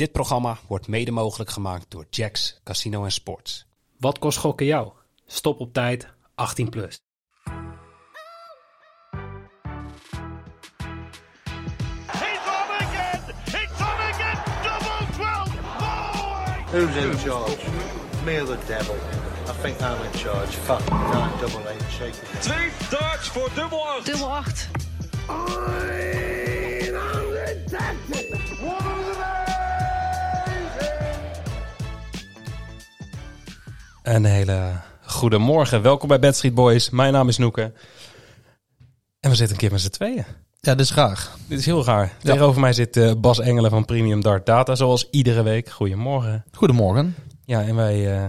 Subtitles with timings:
[0.00, 3.66] Dit programma wordt mede mogelijk gemaakt door Jacks Casino en Sports.
[3.98, 4.92] Wat kost gokken jou?
[5.26, 7.00] Stop op tijd, 18 plus.
[12.06, 13.20] He's on again!
[13.44, 14.38] It's on again!
[14.62, 15.48] Double 12!
[16.70, 17.56] Who's in charge?
[18.24, 18.94] Me or the devil?
[18.94, 20.56] I think I'm in charge.
[20.56, 22.42] Fuck, nine double eight, shake it.
[22.42, 24.06] Twee darts voor dubbel 8.
[24.06, 24.68] Dubbel 8.
[34.10, 34.72] Een hele
[35.04, 35.82] goede morgen.
[35.82, 36.90] Welkom bij Bad Street Boys.
[36.90, 37.72] Mijn naam is Noeke.
[39.20, 40.24] En we zitten een keer met z'n tweeën.
[40.60, 41.28] Ja, dat is raar.
[41.46, 42.12] Dit is heel raar.
[42.22, 45.68] Tegenover mij zit eh, Bas Engelen van Premium Dart Data, zoals iedere week.
[45.68, 46.44] Goedemorgen.
[46.52, 47.14] Goedemorgen.
[47.44, 48.24] Ja, en wij, eh,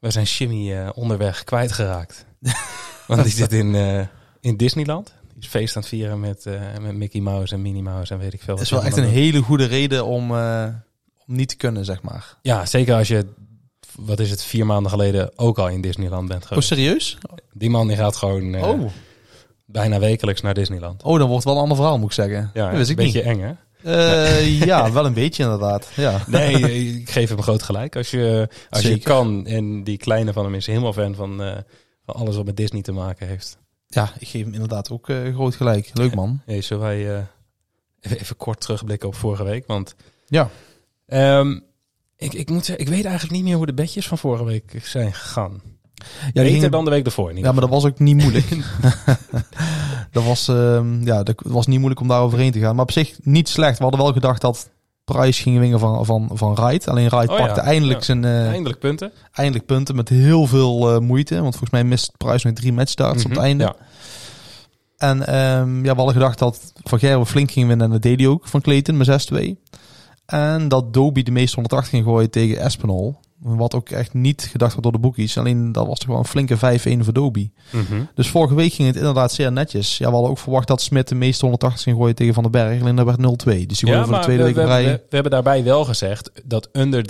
[0.00, 2.26] wij zijn Jimmy eh, onderweg kwijtgeraakt.
[3.06, 3.74] Want die zit in,
[4.40, 5.14] in Disneyland.
[5.32, 6.44] Die is feest aan het vieren met,
[6.80, 8.56] met Mickey Mouse en Minnie Mouse en weet ik veel.
[8.58, 10.76] Het wat is wel echt een hele goede reden om, om
[11.26, 12.36] niet te kunnen, zeg maar.
[12.42, 13.26] Ja, zeker als je,
[13.98, 16.68] wat is het, vier maanden geleden ook al in Disneyland bent Oh, geweest.
[16.68, 17.18] serieus?
[17.52, 18.90] Die man die gaat gewoon eh, Oh.
[19.66, 21.02] bijna wekelijks naar Disneyland.
[21.02, 22.50] oh, dan wordt het wel een ander verhaal, moet ik zeggen.
[22.54, 23.28] Ja, dat een ik beetje niet.
[23.28, 23.52] eng hè?
[23.82, 25.88] Eh, ja, wel een beetje inderdaad.
[25.96, 26.20] Ja.
[26.26, 26.54] Nee,
[27.00, 27.96] ik geef hem groot gelijk.
[27.96, 31.56] Als je, als je kan, en die kleine van hem is helemaal fan van, eh,
[32.04, 33.58] van alles wat met Disney te maken heeft.
[33.86, 35.90] ja, ik geef hem inderdaad ook eh, groot gelijk.
[35.94, 36.40] Leuk man.
[36.46, 37.22] Hey, zullen wij eh,
[38.00, 39.66] even, even kort terugblikken op vorige week?
[39.66, 39.94] Want
[40.26, 40.50] Ja.
[41.06, 41.58] ehm,
[42.18, 44.80] ik, ik moet zeggen, ik weet eigenlijk niet meer hoe de bedjes van vorige week
[44.82, 45.60] zijn gegaan.
[46.32, 47.34] Ja, Beter dan de week ervoor.
[47.38, 48.46] ja, maar dat was ook niet moeilijk.
[50.12, 52.74] dat, was, ehm, ja, dat was niet moeilijk om daar overheen te gaan.
[52.74, 53.76] Maar op zich niet slecht.
[53.76, 54.68] We hadden wel gedacht dat
[55.04, 56.88] Price ging winnen van, van, van Wright.
[56.88, 58.04] Alleen Wright Oh ja, pakte eindelijk ja.
[58.04, 58.48] zijn eh.
[58.48, 59.12] Eindelijk punten.
[59.32, 61.34] eindelijk punten met heel veel eh, moeite.
[61.34, 63.64] Want volgens mij mist Price nog drie matchstarts op Mhm, het einde.
[63.64, 63.76] Ja.
[64.96, 67.86] En ehm, ja, we hadden gedacht dat Van Gerwen flink ging winnen.
[67.86, 69.36] En dat deed hij ook van Clayton met 6-2.
[70.32, 73.16] En dat Dobie de meeste 180 ging gooien tegen Espinol.
[73.40, 75.38] Wat ook echt niet gedacht wordt door de boekies.
[75.38, 77.52] Alleen dat was toch wel een flinke 5-1 voor Dobie.
[77.70, 78.02] Mhm.
[78.14, 79.98] Dus vorige week ging het inderdaad zeer netjes.
[79.98, 82.52] Ja, we hadden ook verwacht dat Smit de meeste 180 ging gooien tegen Van den
[82.52, 82.80] Berg.
[82.80, 83.66] Alleen dat werd 0-2.
[83.66, 86.30] Dus die Ja, voor de tweede we, week we, we, we hebben daarbij wel gezegd
[86.44, 87.02] dat onder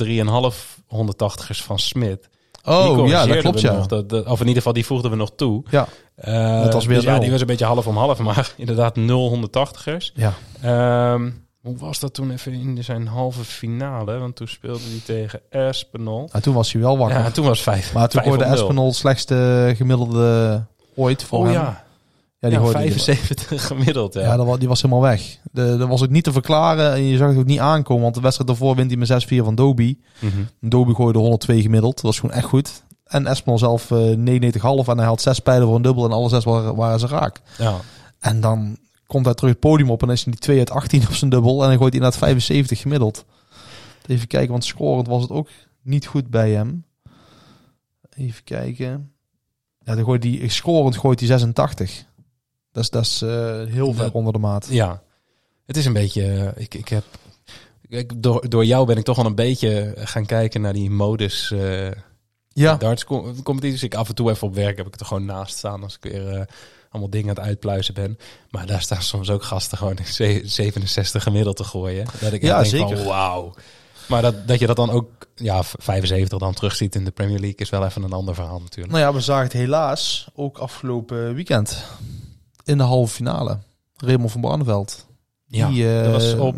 [0.52, 2.28] 3,5 180ers van Smit.
[2.62, 3.72] die oh, ja, dat klopt ja.
[3.72, 3.86] nog.
[3.86, 5.62] Dat, dat- of in ieder geval, die voegden we nog toe.
[5.70, 8.52] Ja, Eh, Dat was weer dus ja, die was een beetje half om half, maar
[8.56, 10.12] inderdaad 0 180ers.
[10.14, 10.32] ja.
[10.60, 11.30] Ehm,
[11.62, 14.18] hoe was dat toen even in zijn halve finale?
[14.18, 16.28] Want toen speelde hij tegen Espinol.
[16.32, 17.18] En toen was hij wel wakker.
[17.18, 17.92] Ja, toen was 5.
[17.92, 20.62] maar toen gooide Espinol het slechtste gemiddelde
[20.94, 21.52] ooit voor Oh hem.
[21.54, 21.84] ja,
[22.40, 24.14] Ja, die ja, gooide die- 75 gemiddeld.
[24.14, 24.20] Ja.
[24.20, 25.38] Ja, dat, die was helemaal weg.
[25.52, 28.02] De, dat was ook niet te verklaren en je zag het ook niet aankomen.
[28.02, 29.08] Want de wedstrijd daarvoor wint hij met
[29.42, 29.98] 6-4 van Doby.
[30.18, 30.32] Mhm.
[30.60, 31.94] Doby gooide 102 gemiddeld.
[31.94, 32.82] Dat was gewoon echt goed.
[33.04, 36.28] En Espinol zelf eh 99,5 en hij had zes pijlen voor een dubbel en alle
[36.28, 37.40] zes waren, waren ze raak.
[37.58, 37.74] ja.
[38.20, 38.76] En dan
[39.08, 41.30] komt hij terug het podium op en is hij die 2 uit 18 op zijn
[41.30, 41.62] dubbel.
[41.62, 43.24] En dan gooit hij naar het 75 gemiddeld.
[44.06, 45.48] Even kijken, want scorend was het ook
[45.82, 46.84] niet goed bij hem.
[48.16, 49.12] Even kijken.
[49.84, 52.04] Ja, dan gooit hij, scorend gooit hij 86.
[52.72, 54.66] Dat is, dat is eh, heel ver onder de maat.
[54.70, 55.02] ja,
[55.66, 56.52] het is een beetje...
[56.54, 57.04] eh, Ik, ik heb,
[57.88, 61.50] ik, door, door jou ben ik toch wel een beetje gaan kijken naar die modus...
[61.50, 61.90] eh
[62.52, 63.82] Ja, darts com- competities.
[63.82, 66.12] Ik af en toe even op werk heb ik er gewoon naast staan als ik
[66.12, 66.48] weer
[66.90, 68.18] allemaal dingen aan het uitpluizen ben.
[68.50, 72.06] Maar daar staan soms ook gasten gewoon ze- 67 gemiddeld te gooien.
[72.20, 72.96] Dat ik Ja, zeker.
[72.96, 73.54] van wauw.
[74.08, 77.58] Maar dat, dat je dat dan ook, ja, 75 dan terugziet in de Premier League
[77.58, 78.92] is wel even een ander verhaal natuurlijk.
[78.94, 81.84] nou ja, we zagen het helaas ook afgelopen weekend.
[82.64, 83.58] In de halve finale.
[83.96, 85.06] Raymond van Barneveld.
[85.46, 86.56] Ja, die, dat was op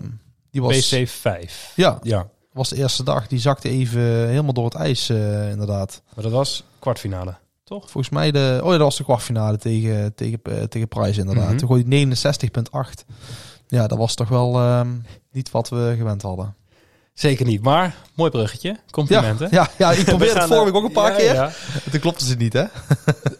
[0.51, 1.73] die was, PC 5.
[1.77, 3.27] Ja, Ja, was de eerste dag.
[3.27, 6.03] Die zakte even helemaal door het ijs, eh, inderdaad.
[6.15, 7.35] maar dat was kwartfinale.
[7.79, 8.59] Volgens mij de...
[8.63, 11.49] Oh ja, dat was de kwartfinale tegen, tegen, eh, tegen Price inderdaad.
[11.49, 11.57] Mhm.
[11.57, 13.05] Toen gooide hij 69,8.
[13.69, 14.89] Ja, dat was toch wel ehm,
[15.33, 16.55] niet wat we gewend hadden.
[17.15, 18.77] Zeker niet, maar mooi bruggetje.
[18.91, 19.49] Complimenten.
[19.51, 21.35] ja, ja, ik probeerde het vorige week ook een paar ja, keer.
[21.35, 21.51] ja.
[21.91, 22.65] Toen klopte ze niet, hè?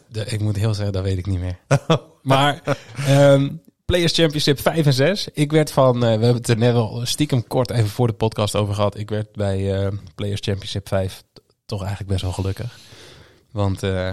[0.09, 1.59] De, ik moet heel zeggen, dat weet ik niet meer.
[2.23, 2.63] maar
[3.07, 3.49] ehm,
[3.85, 5.29] Players Championship 5 en 6.
[5.33, 8.13] Ik werd van, eh, we hebben het er net al stiekem kort even voor de
[8.13, 8.99] podcast over gehad.
[8.99, 12.79] Ik werd bij eh, Players Championship 5 t- toch eigenlijk best wel gelukkig.
[13.51, 14.11] Want eh,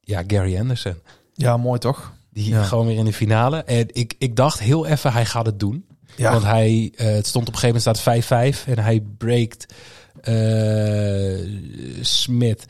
[0.00, 0.94] ja, Gary Anderson.
[1.34, 2.12] Ja, mooi toch?
[2.30, 2.62] Die Ja.
[2.62, 3.56] gewoon weer in de finale.
[3.62, 5.86] En ik, ik dacht heel even, hij gaat het doen.
[6.16, 6.30] Ja.
[6.30, 9.74] Want hij, eh, het stond op een gegeven moment staat 5-5 en hij breakt
[10.22, 11.38] eh
[12.00, 12.66] Smit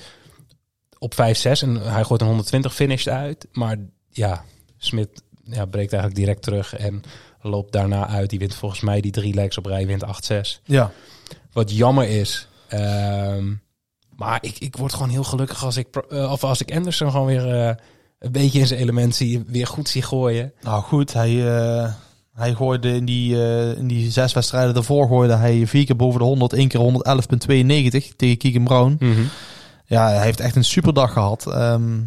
[0.98, 3.46] op 5-6 en hij gooit een 120 finished uit.
[3.52, 3.76] Maar
[4.10, 4.44] ja,
[4.78, 7.02] Smit ja, breekt eigenlijk direct terug en
[7.40, 8.30] loopt daarna uit.
[8.30, 10.60] Die wint volgens mij die drie legs op rij, wint 8-6.
[10.64, 10.92] Ja.
[11.52, 12.48] Wat jammer is.
[12.68, 13.52] ehm,
[14.16, 17.26] maar ik, ik word gewoon heel gelukkig als ik, eh, of als ik Anderson gewoon
[17.26, 17.74] weer eh,
[18.18, 20.52] een beetje in zijn element zie, weer goed zie gooien.
[20.60, 21.92] Nou goed, hij, eh,
[22.32, 23.36] Hij gooide in die,
[23.76, 28.16] in die zes wedstrijden daarvoor gooide hij vier keer boven de 100, één keer 111,92
[28.16, 28.98] tegen Keegan Brown.
[29.84, 31.46] Ja, hij heeft echt een superdag gehad.
[31.46, 31.98] Ehm,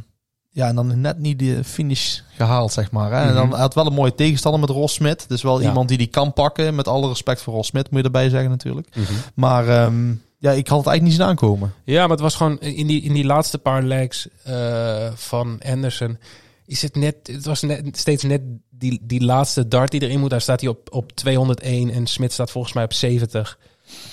[0.49, 3.11] ja, en dan net niet de finish gehaald, zeg maar.
[3.11, 3.21] Hè?
[3.27, 3.51] En dan Mhm.
[3.53, 5.25] hij had wel een mooie tegenstander met Ross Smit.
[5.29, 5.67] Dus wel Ja.
[5.67, 6.75] iemand die die kan pakken.
[6.75, 8.87] Met alle respect voor Ross Smit, moet je erbij zeggen natuurlijk.
[8.95, 9.13] Mhm.
[9.33, 11.73] Maar ehm, ja, ik had het eigenlijk niet zien aankomen.
[11.83, 16.17] Ja, maar het was gewoon in die, in die laatste paar legs eh, van Anderson.
[16.65, 20.29] Is het net, het was net, steeds net die, die laatste dart die erin moet.
[20.29, 23.59] Daar staat hij op, op 201 en Smit staat volgens mij op 70.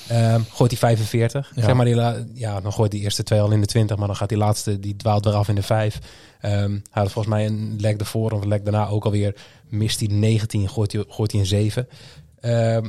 [0.08, 1.52] Ehm, gooit hij 45.
[1.55, 1.62] Ja.
[1.62, 4.06] Zeg maar die la- ja, dan gooit die eerste twee al in de 20, maar
[4.06, 5.99] dan gaat die laatste, die dwaalt weer af in de 5.
[6.40, 9.34] Ehm, hij had volgens mij een leg ervoor of een leg daarna ook alweer.
[9.69, 11.88] Mist hij 19, gooit hij, gooit hij een 7.
[12.40, 12.87] Ehm,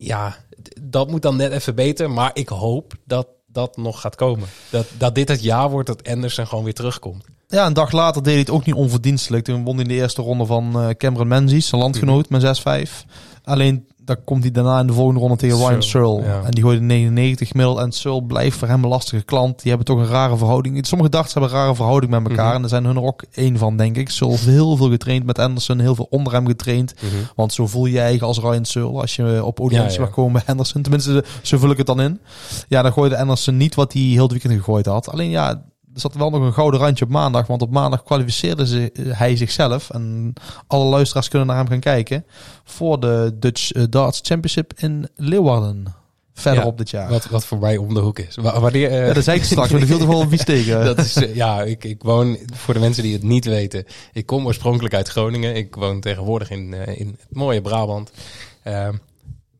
[0.00, 0.36] ja,
[0.80, 2.10] dat moet dan net even beter.
[2.10, 4.48] Maar ik hoop dat dat nog gaat komen.
[4.70, 7.24] Dat, dat dit het jaar wordt dat Anderson gewoon weer terugkomt.
[7.48, 9.44] Ja, een dag later deed hij het ook niet onverdienstelijk.
[9.44, 13.04] Toen won hij in de eerste ronde van eh, Cameron Menzies, zijn landgenoot, met 6-5.
[13.44, 16.42] Alleen, dan komt hij daarna in de volgende ronde tegen Ryan Searle, ja.
[16.42, 17.78] En die gooide 99 gemiddeld.
[17.78, 19.58] En Searle blijft voor hem een lastige klant.
[19.62, 20.86] Die hebben toch een rare verhouding.
[20.86, 22.46] Sommige darts hebben een rare verhouding met elkaar.
[22.46, 22.54] Mhm.
[22.54, 24.10] En daar zijn hun er ook één van, denk ik.
[24.10, 25.78] Searle heeft heel veel getraind met Anderson.
[25.78, 26.94] Heel veel onder hem getraind.
[27.34, 29.00] Want zo voel je je eigen als Ryan Searle.
[29.00, 30.04] Als je op audiëntie ja.
[30.04, 30.82] mag komen bij Anderson.
[30.82, 32.20] Tenminste, zo vul ik het dan in.
[32.68, 35.10] Ja, dan gooide Anderson niet wat hij heel het weekend gegooid had.
[35.10, 35.62] Alleen ja,
[35.94, 37.46] er zat wel nog een gouden randje op maandag.
[37.46, 39.90] Want op maandag kwalificeerde ze, hij zichzelf.
[39.90, 40.32] En
[40.66, 42.24] alle luisteraars kunnen naar hem gaan kijken.
[42.64, 45.94] Voor de Dutch eh, Darts Championship in Leeuwarden.
[46.34, 47.08] Verder Ja, op dit jaar.
[47.10, 48.36] Wat, wat voor mij om de hoek is.
[48.36, 50.44] Wa- Wanneer, eh, Ja, dat zei ik straks, maar er viel toch wel een vies
[50.54, 50.84] tegen.
[50.84, 54.26] dat is, eh, ja, ik, ik woon, voor de mensen die het niet weten, ik
[54.26, 55.56] kom oorspronkelijk uit Groningen.
[55.56, 58.10] Ik woon tegenwoordig in, eh, in het mooie Brabant.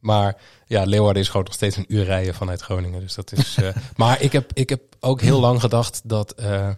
[0.03, 0.37] Ehm, maar
[0.67, 3.01] ja, Leeuwarden is gewoon nog steeds een uur rijden vanuit Groningen.
[3.01, 3.57] Dus dat is.
[3.63, 6.69] eh, maar ik heb, ik heb ook heel lang gedacht dat eh,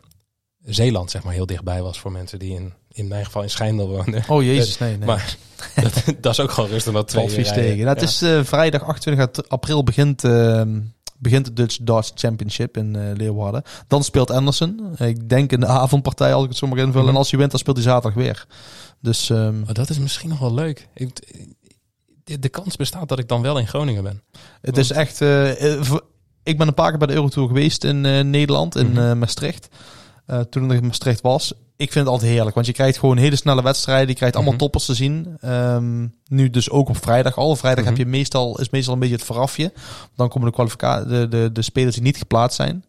[0.65, 3.89] Zeeland zeg maar heel dichtbij was voor mensen die in, in mijn geval in Schijndel
[3.89, 4.25] woonden.
[4.29, 5.07] Oh jezus, nee, nee.
[5.07, 5.37] Maar
[5.75, 7.87] dat, dat is ook gewoon rustig dat twee uur tegen.
[7.87, 8.07] Het Ja.
[8.07, 10.63] is eh, vrijdag 28 april begint, eh,
[11.19, 13.63] begint de Dutch Darts Championship in eh, Leeuwarden.
[13.87, 14.95] Dan speelt Anderson.
[14.99, 17.01] Ik denk in de avondpartij, als ik het zo mag invullen.
[17.01, 17.09] Mhm.
[17.13, 18.47] En als hij wint, dan speelt hij zaterdag weer.
[19.01, 20.89] Dus ehm, Oh, dat is misschien nog wel leuk.
[20.95, 21.09] Ik,
[22.25, 24.23] de, de kans bestaat dat ik dan wel in Groningen ben.
[24.61, 25.21] het is echt...
[25.21, 25.81] eh, eh,
[26.43, 29.19] ik ben een paar keer bij de Eurotour geweest in eh, Nederland, in Mhm.
[29.19, 29.69] Maastricht.
[30.51, 31.53] Toen ik in Maastricht was.
[31.77, 34.09] Ik vind het altijd heerlijk, want je krijgt gewoon hele snelle wedstrijden.
[34.09, 34.63] Je krijgt allemaal Mhm.
[34.63, 35.37] toppers te zien.
[35.41, 37.57] Ehm, nu dus ook op vrijdag al.
[37.57, 37.93] Vrijdag Mhm.
[37.95, 39.73] heb je meestal, is meestal een beetje het voorafje.
[40.17, 42.85] Dan komen de, de, de, de spelers die niet geplaatst zijn.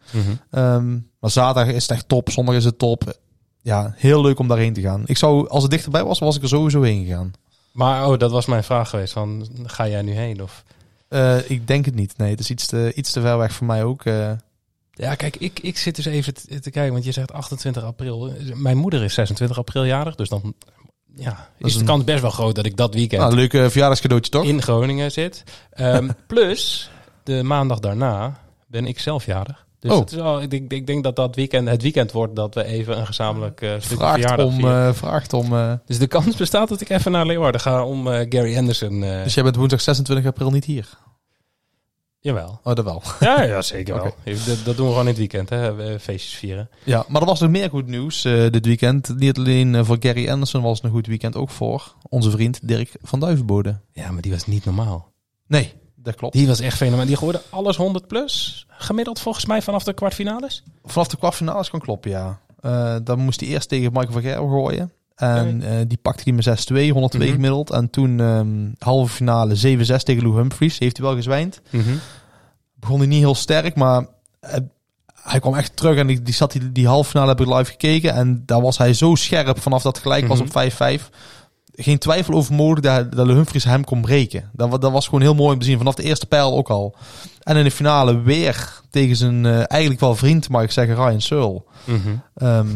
[0.51, 2.29] Ehm, maar zaterdag is het echt top.
[2.29, 3.19] Zondag is het top.
[3.61, 5.03] Ja, heel leuk om daarheen te gaan.
[5.05, 7.31] Ik zou, als het dichterbij was, was ik er sowieso heen gegaan.
[7.73, 9.13] Maar oh, dat was mijn vraag geweest.
[9.13, 10.41] Van, ga jij nu heen?
[10.43, 10.63] Of...
[11.07, 12.17] Eh, ik denk het niet.
[12.17, 14.05] Nee, het is iets te, iets te ver weg voor mij ook.
[14.05, 14.31] eh.
[14.91, 18.33] Ja, kijk, ik, ik zit dus even te, te kijken, want je zegt 28 april.
[18.53, 20.53] Mijn moeder is 26 april jarig, dus dan
[21.15, 23.53] ja, is, is de een- kans best wel groot dat ik dat weekend nou, leuk
[23.53, 24.43] eh, verjaardagscadeautje toch?
[24.45, 25.43] in Groningen zit.
[25.71, 26.89] Ehm, plus,
[27.23, 29.62] de maandag daarna ben ik zelf jarig.
[29.83, 29.99] Dus Oh.
[29.99, 32.63] het is wel, ik, denk, ik denk dat dat weekend het weekend wordt dat we
[32.65, 34.87] even een gezamenlijk eh stukje vraagt verjaardag om, vieren.
[34.87, 38.07] eh, vraagt om eh, Dus de kans bestaat dat ik even naar Leeuwarden ga om
[38.07, 39.03] eh, Gary Anderson.
[39.03, 40.89] eh dus jij bent woensdag 26 april niet hier.
[42.19, 42.59] Jawel.
[42.63, 43.01] Oh, dat wel.
[43.19, 44.15] Ja, ja zeker wel.
[44.23, 45.73] Dat, dat doen we gewoon in het weekend, hè?
[45.73, 46.69] we feestjes vieren.
[46.83, 49.15] Ja, maar er was nog meer goed nieuws eh, dit weekend.
[49.17, 52.67] Niet alleen eh, voor Gary Anderson was het een goed weekend, ook voor onze vriend
[52.67, 53.79] Dirk van Duivenbode.
[53.91, 55.11] Ja, maar die was niet normaal.
[55.47, 56.33] Nee, dat klopt.
[56.33, 57.05] Die was echt fenomenaal.
[57.05, 58.65] Die gooide alles 100 plus.
[58.67, 60.63] Gemiddeld volgens mij vanaf de kwartfinales.
[60.85, 62.39] Vanaf de kwartfinales kan kloppen, ja.
[62.61, 64.91] Eh, dan moest hij eerst tegen Michael van Gerwen gooien.
[65.15, 67.35] En eh, die pakte hij met 6-2, 102 Mhm.
[67.35, 67.69] gemiddeld.
[67.69, 70.79] En toen ehm, halve finale 7-6 tegen Lou Humphries.
[70.79, 71.61] Heeft hij wel gezwijnd.
[72.75, 74.05] Begon hij niet heel sterk, maar
[74.39, 74.57] eh,
[75.21, 75.97] hij kwam echt terug.
[75.97, 78.13] En die, die, zat die, die halve finale heb ik live gekeken.
[78.13, 80.47] En daar was hij zo scherp vanaf dat gelijk was Mhm.
[80.47, 81.09] op 5-5.
[81.75, 84.49] Geen twijfel over mogelijk dat, dat Humphries hem kon breken.
[84.51, 85.77] Dat, dat was gewoon heel mooi om te zien.
[85.77, 86.95] Vanaf de eerste pijl ook al.
[87.43, 91.21] En in de finale weer tegen zijn eh, eigenlijk wel vriend, mag ik zeggen, Ryan
[91.21, 91.63] Searle.
[92.35, 92.67] Ehm,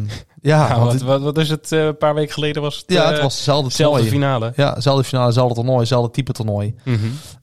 [0.41, 1.71] ja, Ja, want wat, wat, is het?
[1.71, 4.03] eh, een paar weken geleden was het, ja, eh, het was hetzelfde toernooi.
[4.09, 4.53] finale.
[4.55, 6.75] Ja, hetzelfde finale, hetzelfde toernooi, hetzelfde type toernooi.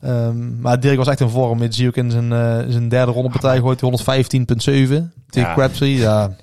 [0.00, 1.58] Ehm, maar Dirk was echt in vorm.
[1.58, 5.54] Dit zie ook in zijn, eh, zijn derde rondepartij gooit hij 115.7 tegen Ja.
[5.54, 5.96] Crabtree.
[5.96, 6.36] Ja,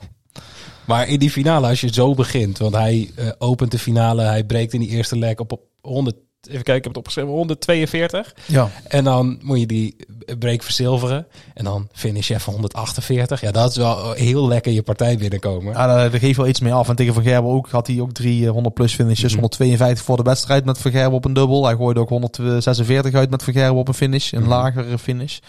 [0.85, 4.43] Maar in die finale, als je zo begint, want hij eh, opent de finale, hij
[4.43, 6.15] breekt in die eerste leg op, op 100,
[6.47, 8.33] even kijken, ik heb het opgeschreven, 142.
[8.45, 8.69] ja.
[8.87, 9.95] En dan moet je die
[10.39, 11.27] break verzilveren.
[11.53, 13.41] En dan finish je even 148.
[13.41, 15.73] Ja, dat is wel heel lekker je partij binnenkomen.
[15.73, 16.89] Ja, daar, geeft wel iets mee af.
[16.89, 19.31] En tegen Van Gerben ook had hij ook drie eh, 100 plus finishes.
[19.31, 19.39] Mhm.
[19.39, 21.65] 152 voor de wedstrijd met Van Gerben op een dubbel.
[21.65, 24.31] Hij gooide ook 146 uit met Van Gerben op een finish.
[24.31, 24.49] Een Mhm.
[24.49, 25.39] lagere finish.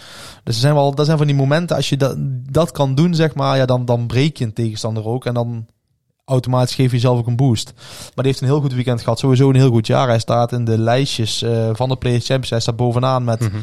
[0.44, 1.76] Dus er zijn wel, dat zijn van die momenten.
[1.76, 2.16] Als je dat,
[2.50, 5.26] dat kan doen, zeg maar, ja, dan, dan breek je een tegenstander ook.
[5.26, 5.66] En dan
[6.24, 7.72] automatisch geef je jezelf ook een boost.
[7.76, 9.18] Maar die heeft een heel goed weekend gehad.
[9.18, 10.08] Sowieso een heel goed jaar.
[10.08, 12.50] Hij staat in de lijstjes eh, van de Players Champions.
[12.50, 13.56] Hij staat bovenaan met Mhm.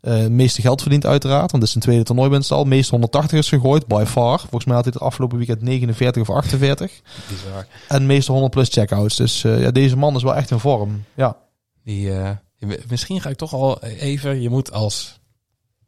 [0.00, 1.40] eh, het meeste geld verdiend uiteraard.
[1.50, 2.64] Want dit is zijn tweede toernooi het al.
[2.64, 4.38] Meest 180 is gegooid, by far.
[4.38, 7.00] Volgens mij had hij het afgelopen weekend 49 of 48.
[7.28, 7.66] Bizar.
[7.88, 9.16] En meeste 100 plus checkouts.
[9.16, 11.04] Dus eh, ja, deze man is wel echt in vorm.
[11.14, 11.36] Ja,
[11.84, 12.12] Die,
[12.88, 14.40] misschien ga ik toch al even.
[14.40, 15.20] Je moet als,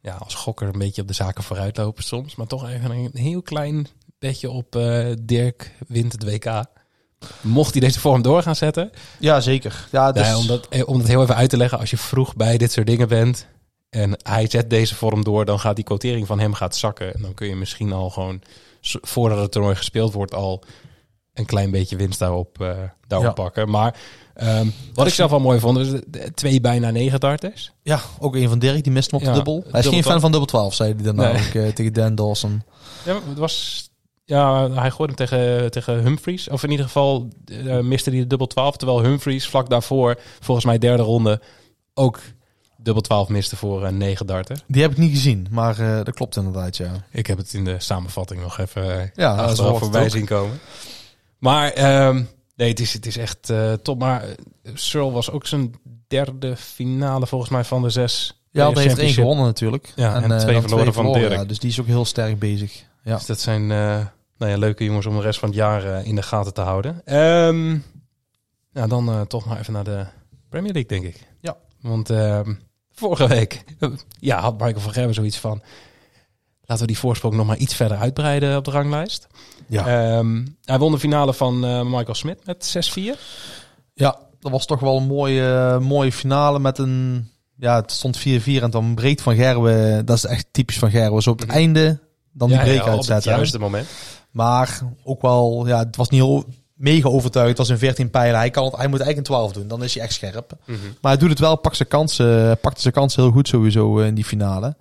[0.00, 2.34] ja, als gokker een beetje op de zaken vooruitlopen soms.
[2.36, 3.86] Maar toch even een heel klein
[4.50, 6.64] op eh, Dirk wint het WK.
[7.40, 8.90] Mocht hij deze vorm door gaan zetten.
[9.18, 9.88] ja zeker.
[9.92, 11.78] Ja, dus, Nee, om, dat, eh, om dat heel even uit te leggen.
[11.78, 13.46] Als je vroeg bij dit soort dingen bent.
[13.90, 15.44] En hij zet deze vorm door.
[15.44, 17.14] Dan gaat die quotering van hem gaat zakken.
[17.14, 18.40] En dan kun je misschien al gewoon.
[18.82, 20.34] Voordat het toernooi gespeeld wordt.
[20.34, 20.62] Al
[21.34, 23.32] een klein beetje winst daarop, eh, daarop Ja.
[23.42, 23.70] pakken.
[23.70, 23.96] Maar
[24.34, 26.02] ehm, wat ik zelf wel mooi vond.
[26.12, 27.72] de twee bijna negen darters.
[27.82, 29.54] ja, ook een van Dirk, die mist hem op de Ja, dubbel.
[29.54, 31.32] Hij is dubbel geen fan van dubbel 12, zei hij dan Nee.
[31.34, 32.62] eh, tegen Dan Dawson.
[33.04, 33.85] Ja, het was.
[34.28, 36.48] Ja, hij gooide hem tegen, tegen Humphries.
[36.48, 38.76] Of in ieder geval eh, miste hij de dubbel 12.
[38.76, 41.40] Terwijl Humphries vlak daarvoor, volgens mij derde ronde,
[41.94, 42.20] ook
[42.76, 44.62] dubbel 12 miste voor een negen darter.
[44.66, 46.92] Die heb ik niet gezien, maar eh, dat klopt inderdaad, ja.
[47.10, 50.58] Ik heb het in de samenvatting nog even eh, Ja, achteraf voorbij zien komen.
[51.38, 52.22] Maar ehm,
[52.56, 53.98] nee, het is, het is echt eh, top.
[53.98, 54.30] Maar eh,
[54.74, 55.74] Searle was ook zijn
[56.08, 58.40] derde finale volgens mij van de zes.
[58.50, 59.92] Ja, eh, hij heeft één gewonnen natuurlijk.
[59.96, 61.32] Ja, en eh, twee verloren van Dirk.
[61.32, 62.84] Ja, dus die is ook heel sterk bezig.
[63.02, 63.14] Ja.
[63.14, 64.06] Dus dat zijn eh,
[64.38, 66.60] nou ja, leuke jongens om de rest van het jaar eh, in de gaten te
[66.60, 67.02] houden.
[67.04, 67.78] Ehm
[68.72, 70.06] nou, dan eh, toch maar even naar de
[70.48, 71.26] Premier League, denk ik.
[71.40, 71.56] Ja.
[71.80, 72.54] Want ehm,
[72.92, 73.64] vorige week
[74.20, 75.62] ja, had Michael van Gerwen zoiets van...
[76.68, 79.26] Laten we die voorsprong nog maar iets verder uitbreiden op de ranglijst.
[79.66, 79.86] Ja.
[80.16, 83.20] Ehm, hij won de finale van eh, Michael Smit met 6-4.
[83.94, 87.28] ja, dat was toch wel een mooie, mooie finale met een...
[87.58, 90.06] Ja, het stond 4-4 en dan breekt Van Gerwen...
[90.06, 91.22] Dat is echt typisch Van Gerwen.
[91.22, 91.98] Zo op het einde
[92.32, 93.32] dan die Ja, break ja, op het uitzetten.
[93.32, 93.88] juiste moment.
[94.36, 97.48] Maar ook wel, ja, het was niet heel mega overtuigd.
[97.48, 98.38] Het was een 14 pijlen.
[98.38, 99.68] Hij, kan het, hij moet eigenlijk een 12 doen.
[99.68, 100.52] Dan is hij echt scherp.
[100.64, 100.78] Mhm.
[101.00, 104.06] Maar hij doet het wel, pakt zijn kansen, pakte zijn kansen heel goed sowieso eh,
[104.06, 104.76] in die finale.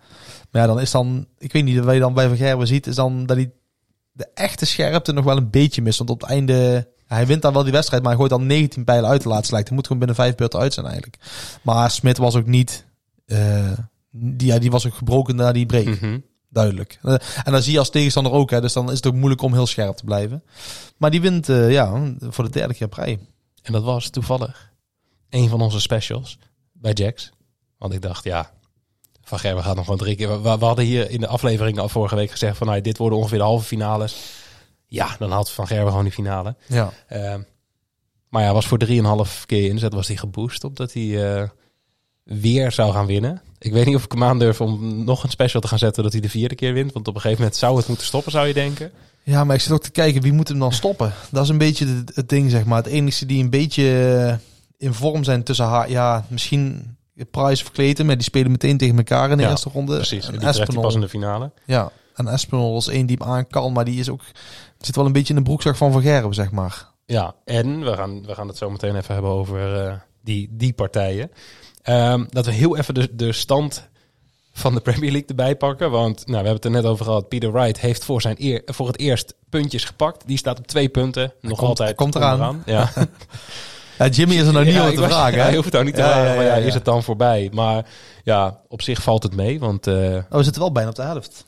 [0.52, 2.88] Maar ja, dan is dan, ik weet niet, wat je dan bij Van Gerwen ziet,
[2.88, 3.52] is dan dat hij
[4.12, 5.98] de echte scherpte nog wel een beetje mist.
[5.98, 8.84] Want op het einde, hij wint dan wel die wedstrijd, maar hij gooit dan 19
[8.84, 9.68] pijlen uit de laatste lijkt.
[9.68, 11.18] Hij moet gewoon binnen vijf beurten uit zijn eigenlijk.
[11.62, 12.86] Maar Smit was ook niet,
[13.26, 13.72] eh,
[14.12, 15.86] die, ja, die was ook gebroken na die break.
[15.86, 16.18] Mhm.
[16.56, 17.00] Duidelijk.
[17.02, 19.42] Eh, En dan zie je als tegenstander ook, hè, dus dan is het ook moeilijk
[19.42, 20.44] om heel scherp te blijven.
[20.98, 23.20] Maar die wint, eh, ja, voor de derde keer op rij.
[23.62, 24.72] En dat was toevallig
[25.30, 26.38] een van onze specials
[26.74, 27.30] bij Jax.
[27.78, 28.52] Want ik dacht, ja,
[29.22, 30.42] Van Gerwen gaat nog gewoon drie keer.
[30.42, 33.18] We, we hadden hier in de aflevering al vorige week gezegd van, nou, dit worden
[33.20, 34.16] ongeveer de halve finales.
[34.86, 36.56] Ja, dan had Van Gerwen gewoon die finale.
[36.68, 36.94] Ja.
[37.08, 37.42] Ehm,
[38.30, 41.50] maar ja, was voor 3,5 keer inzet was hij geboost op dat hij eh,
[42.26, 43.42] weer zou gaan winnen.
[43.60, 46.12] Ik weet niet of ik hem aandurf om nog een special te gaan zetten dat
[46.12, 46.94] hij de vierde keer wint.
[46.94, 48.92] Want op een gegeven moment zou het moeten stoppen, zou je denken.
[49.24, 51.14] Ja, maar ik zit ook te kijken, wie moet hem dan stoppen?
[51.32, 52.78] Dat is een beetje het, het ding, zeg maar.
[52.78, 54.40] Het enige die een beetje
[54.78, 55.90] in vorm zijn tussen haar...
[55.90, 56.96] Ja, misschien
[57.32, 59.96] Price of Clayton, maar die spelen meteen tegen elkaar in de Ja, eerste ronde.
[59.96, 61.52] Precies, en die Espinol, pas in de finale.
[61.66, 64.22] ja, en Espinol is één die hem aan kan, maar die is ook...
[64.80, 66.88] Zit wel een beetje in de broekzak van Van Gerwen, zeg maar.
[67.06, 70.74] Ja, en we gaan, we gaan het zo meteen even hebben over eh, die, die
[70.74, 71.32] partijen.
[71.86, 73.88] Ehm, dat we heel even de, de stand
[74.54, 75.92] van de Premier League erbij pakken.
[75.92, 77.28] Want nou, we hebben het er net over gehad.
[77.30, 80.28] Peter Wright heeft voor, zijn eer, voor het eerst puntjes gepakt.
[80.28, 81.34] Die staat op twee punten.
[81.42, 82.64] Nog komt- altijd hij komt eraan.
[82.66, 82.92] Ja.
[83.98, 85.84] Ja, Jimmy is er nou niet Ja, te was- vragen, Ja, je hoeft het ook
[85.86, 86.36] niet te vragen.
[86.36, 87.50] maar ja, is het dan voorbij?
[87.54, 87.86] Maar
[88.24, 89.60] ja, op zich valt het mee.
[89.60, 91.46] Want eh, Oh, we zitten wel bijna op de helft.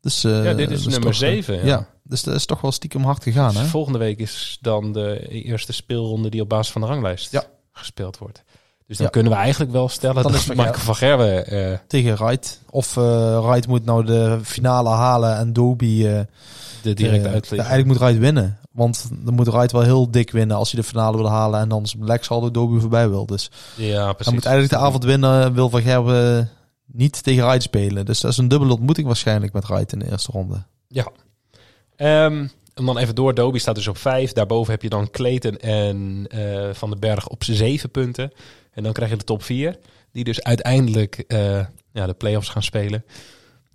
[0.00, 1.64] Dus, eh, ja, dit is dus nummer toch, eh, 7.
[1.66, 1.88] Ja.
[2.02, 3.60] dus dat is toch wel stiekem hard gegaan, hè?
[3.60, 7.40] Dus volgende week is dan de eerste speelronde die op basis van de ranglijst
[7.72, 8.42] gespeeld wordt.
[8.86, 9.12] Dus dan Ja.
[9.12, 11.46] kunnen we eigenlijk wel stellen dat Michael van Gerwen...
[11.46, 12.60] eh, Tegen Wright.
[12.70, 16.06] Of Wright moet nou de finale halen en Doby...
[16.06, 16.20] eh,
[16.82, 17.58] de direct eh, uitleggen.
[17.68, 18.58] eigenlijk moet Wright winnen.
[18.72, 21.60] Want dan moet Wright wel heel dik winnen als hij de finale wil halen.
[21.60, 23.26] En dan Lex al de Doby voorbij wil.
[23.26, 24.24] Dus Ja, precies.
[24.24, 25.54] hij moet eigenlijk de avond winnen.
[25.54, 26.50] Wil Van Gerwen
[26.86, 28.04] niet tegen Wright spelen.
[28.04, 30.62] Dus dat is een dubbele ontmoeting waarschijnlijk met Wright in de eerste ronde.
[30.88, 31.06] Ja.
[31.96, 33.34] Ehm, en dan even door.
[33.34, 34.32] Dobie staat dus op vijf.
[34.32, 36.26] Daarboven heb je dan Clayton en
[36.72, 38.32] Van den Berg op zeven punten.
[38.76, 39.78] En dan krijg je de top vier.
[40.12, 43.04] Die dus uiteindelijk eh, ja, de play-offs gaan spelen.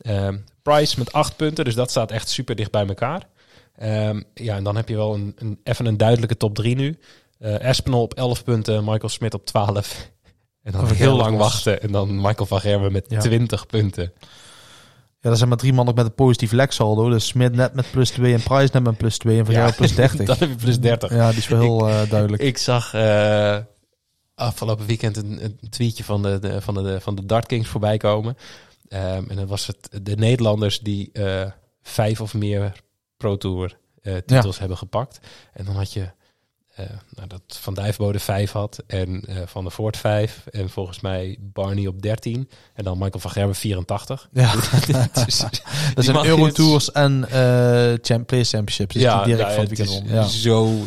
[0.01, 1.65] Ehm, Price met acht punten.
[1.65, 3.27] Dus dat staat echt super dicht bij elkaar.
[3.75, 6.97] Ehm, ja, en dan heb je wel een, een, even een duidelijke top drie nu.
[7.39, 8.83] Eh Espinol op 11 punten.
[8.83, 10.09] Michael Smit op 12.
[10.63, 11.81] En dan Van heel lang was- wachten.
[11.81, 13.19] En dan Michael van Gerwen met Ja.
[13.19, 14.11] 20 punten.
[15.19, 17.09] Ja, er zijn maar drie mannen met een positief Lex saldo.
[17.09, 19.75] Dus Smit net met plus 2 en Price net met plus 2 en Van Gerwen
[19.75, 20.25] plus 30.
[20.25, 21.13] dan heb je plus 30.
[21.13, 22.41] Ja, die is wel heel eh, duidelijk.
[22.43, 23.57] Ik zag eh,
[24.41, 27.97] afgelopen weekend een, een tweetje van de, de, van de, van de Dart Kings voorbij
[27.97, 28.37] komen.
[28.87, 32.71] Ehm, en dan was het de Nederlanders die eh, vijf of meer
[33.17, 35.19] Pro Tour eh, titels hebben gepakt.
[35.53, 36.09] En dan had je
[36.75, 41.37] eh, nou, dat Van Dijvenbode 5 had en Van der Voort 5 en volgens mij
[41.39, 44.29] Barney op 13 en dan Michael van Gerwen 84.
[44.31, 44.53] Ja,
[45.25, 45.37] Dus-
[45.95, 48.93] dat zijn Eurotours en eh Champ Play Championships.
[48.93, 50.07] Dus die direct nou van ja, het weekend om.
[50.07, 50.85] Ja, zo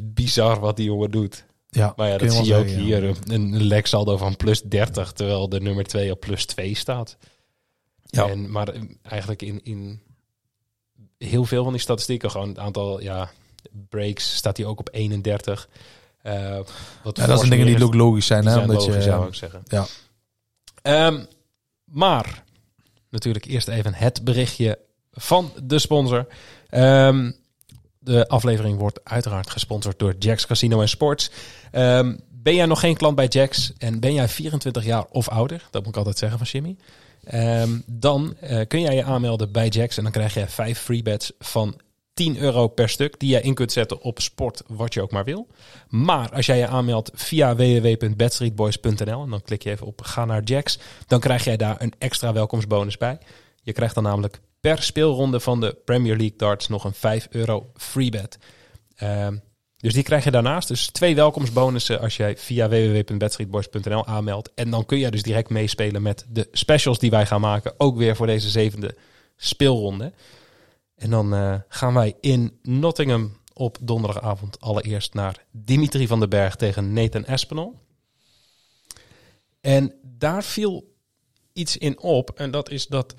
[0.00, 1.46] bizar wat die jongen doet.
[1.70, 3.00] Ja, Maar ja, dat zie je ook zeggen, ja.
[3.00, 3.04] hier.
[3.04, 7.16] Een een Lex saldo van plus 30, terwijl de nummer 2 op plus 2 staat.
[8.04, 8.28] Ja.
[8.28, 10.02] En, maar eh, eigenlijk in, in
[11.18, 13.30] heel veel van die statistieken, gewoon het aantal ja,
[13.88, 15.68] breaks, staat hij ook op 31.
[16.22, 16.58] Eh,
[17.02, 18.46] wat Ja, dat zijn dingen die ook logisch zijn.
[18.46, 19.62] hè, omdat logisch, je, zou ik zeggen.
[19.64, 19.86] ja.
[20.82, 21.24] Ehm,
[21.84, 22.44] maar
[23.10, 24.78] natuurlijk eerst even het berichtje
[25.12, 26.26] van de sponsor.
[26.68, 27.30] Ehm,
[28.08, 31.30] de aflevering wordt uiteraard gesponsord door Jacks Casino en Sports.
[31.70, 35.66] Ehm, ben jij nog geen klant bij Jacks en ben jij 24 jaar of ouder,
[35.70, 36.76] dat moet ik altijd zeggen van Jimmy,
[37.28, 41.02] Ehm, dan eh, kun jij je aanmelden bij Jacks en dan krijg je vijf free
[41.02, 41.80] bets van
[42.14, 45.24] 10 euro per stuk die je in kunt zetten op sport wat je ook maar
[45.24, 45.46] wil.
[45.88, 50.42] Maar als jij je aanmeldt via www.bedstreetboys.nl en dan klik je even op ga naar
[50.42, 53.18] Jacks, dan krijg jij daar een extra welkomstbonus bij.
[53.62, 57.70] Je krijgt dan namelijk per speelronde van de Premier League darts nog een 5 euro
[57.76, 58.38] free bet.
[58.96, 59.36] Ehm,
[59.76, 60.68] dus die krijg je daarnaast.
[60.68, 64.50] Dus twee welkomstbonussen als jij via www.bedstreetboys.nl aanmeldt.
[64.54, 67.74] En dan kun je dus direct meespelen met de specials die wij gaan maken.
[67.76, 68.96] Ook weer voor deze zevende
[69.36, 70.12] speelronde.
[70.94, 76.56] En dan eh, gaan wij in Nottingham op donderdagavond allereerst naar Dimitri van den Berg
[76.56, 77.78] tegen Nathan Espinol.
[79.60, 80.96] En daar viel
[81.52, 82.30] iets in op.
[82.30, 83.14] En dat is dat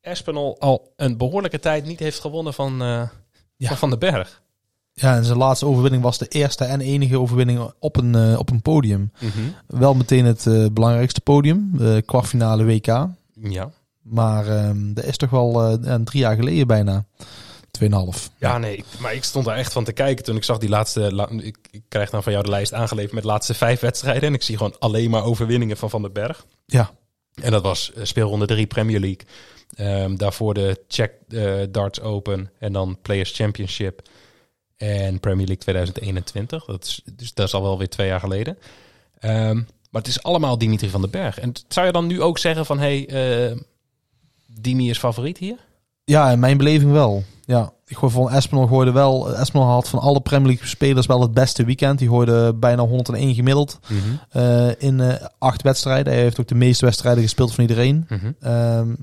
[0.00, 3.08] Espinol al een behoorlijke tijd niet heeft gewonnen van, eh,
[3.56, 3.68] Ja.
[3.68, 4.42] van Van den Berg.
[4.92, 8.50] Ja, en zijn laatste overwinning was de eerste en enige overwinning op een, eh, op
[8.50, 9.12] een podium.
[9.66, 12.86] Wel meteen het eh, belangrijkste podium, de kwartfinale WK.
[13.42, 13.70] Ja.
[14.02, 17.04] Maar ehm, dat is toch wel drie jaar geleden bijna.
[17.70, 18.30] Tweeënhalf.
[18.38, 21.14] Ja, nee, maar ik stond daar echt van te kijken toen ik zag die laatste.
[21.14, 24.22] la- ik, ik krijg dan van jou de lijst aangeleverd met de laatste vijf wedstrijden.
[24.22, 26.46] En ik zie gewoon alleen maar overwinningen van Van den Berg.
[26.66, 26.90] Ja,
[27.42, 29.26] En dat was speelronde 3 Premier League.
[29.76, 32.50] Ehm, daarvoor de Czech eh, Darts Open.
[32.58, 34.02] En dan Players Championship.
[34.76, 36.64] En Premier League 2021.
[36.64, 38.58] Dat is, dus dat is al wel weer twee jaar geleden.
[39.18, 39.54] Ehm,
[39.90, 41.38] maar het is allemaal Dimitri van den Berg.
[41.38, 42.78] En zou je dan nu ook zeggen van...
[42.78, 43.56] Hé, hey, eh,
[44.46, 45.56] Dimi is favoriet hier?
[46.10, 47.24] ja in mijn beleving wel.
[47.44, 49.36] Ja, ik van Espinol gooide wel.
[49.36, 51.98] Espinol had van alle Premier League spelers wel het beste weekend.
[51.98, 53.78] Die gooide bijna 101 gemiddeld
[54.30, 56.12] eh, in acht wedstrijden.
[56.12, 58.06] Hij heeft ook de meeste wedstrijden gespeeld van iedereen.
[58.08, 58.32] Mhm.
[58.40, 58.94] Ehm,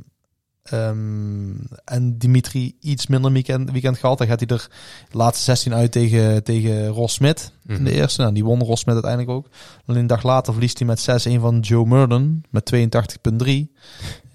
[0.70, 1.50] ehm,
[1.86, 4.18] en Dimitri iets minder weekend, weekend gehad.
[4.18, 4.68] Dan gaat hij er
[5.12, 8.00] de laatste 16 uit tegen, tegen Ross Smit in de Mhm.
[8.00, 8.22] eerste.
[8.22, 9.48] Nou, die won Ross Smit uiteindelijk ook.
[9.86, 13.72] Alleen een dag later verliest hij met 6-1 van Joe Murden met 82,3.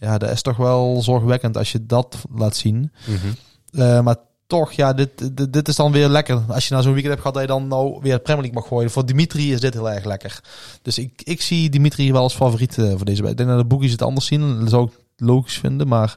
[0.01, 2.93] Ja, dat is toch wel zorgwekkend als je dat laat zien.
[3.07, 3.81] Mhm.
[3.83, 4.17] Eh, maar
[4.47, 6.41] toch, ja, dit, dit, dit is dan weer lekker.
[6.49, 8.69] Als je na zo'n weekend hebt gehad dat je dan nou weer Premier League mag
[8.69, 8.91] gooien.
[8.91, 10.41] Voor Dimitri is dit heel erg lekker.
[10.83, 13.23] Dus ik, ik zie Dimitri wel als favoriet eh, voor deze.
[13.29, 14.61] Ik denk dat de boekjes het anders zien.
[14.61, 14.93] Dat zou ik
[15.23, 16.17] logisch vinden, maar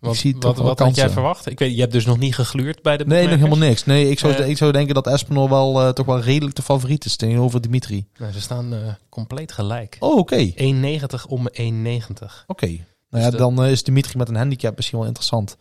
[0.00, 1.50] Wat, ik zie wat, wat had jij verwacht?
[1.50, 3.84] Ik weet, je hebt dus nog niet gegluurd bij de Nee, nog helemaal niks.
[3.84, 4.48] Nee, ik zou, Eh.
[4.48, 8.06] ik zou denken dat Espinol wel eh, toch wel redelijk de favoriet is tegenover Dimitri.
[8.18, 9.96] Nou, ze staan eh, compleet gelijk.
[10.00, 10.52] Oh, oké.
[10.56, 12.44] 1,90 om 1,90.
[12.46, 12.66] Oké.
[12.66, 12.78] Nou
[13.10, 15.56] Dus ja, dan is Dimitri met een handicap misschien wel interessant.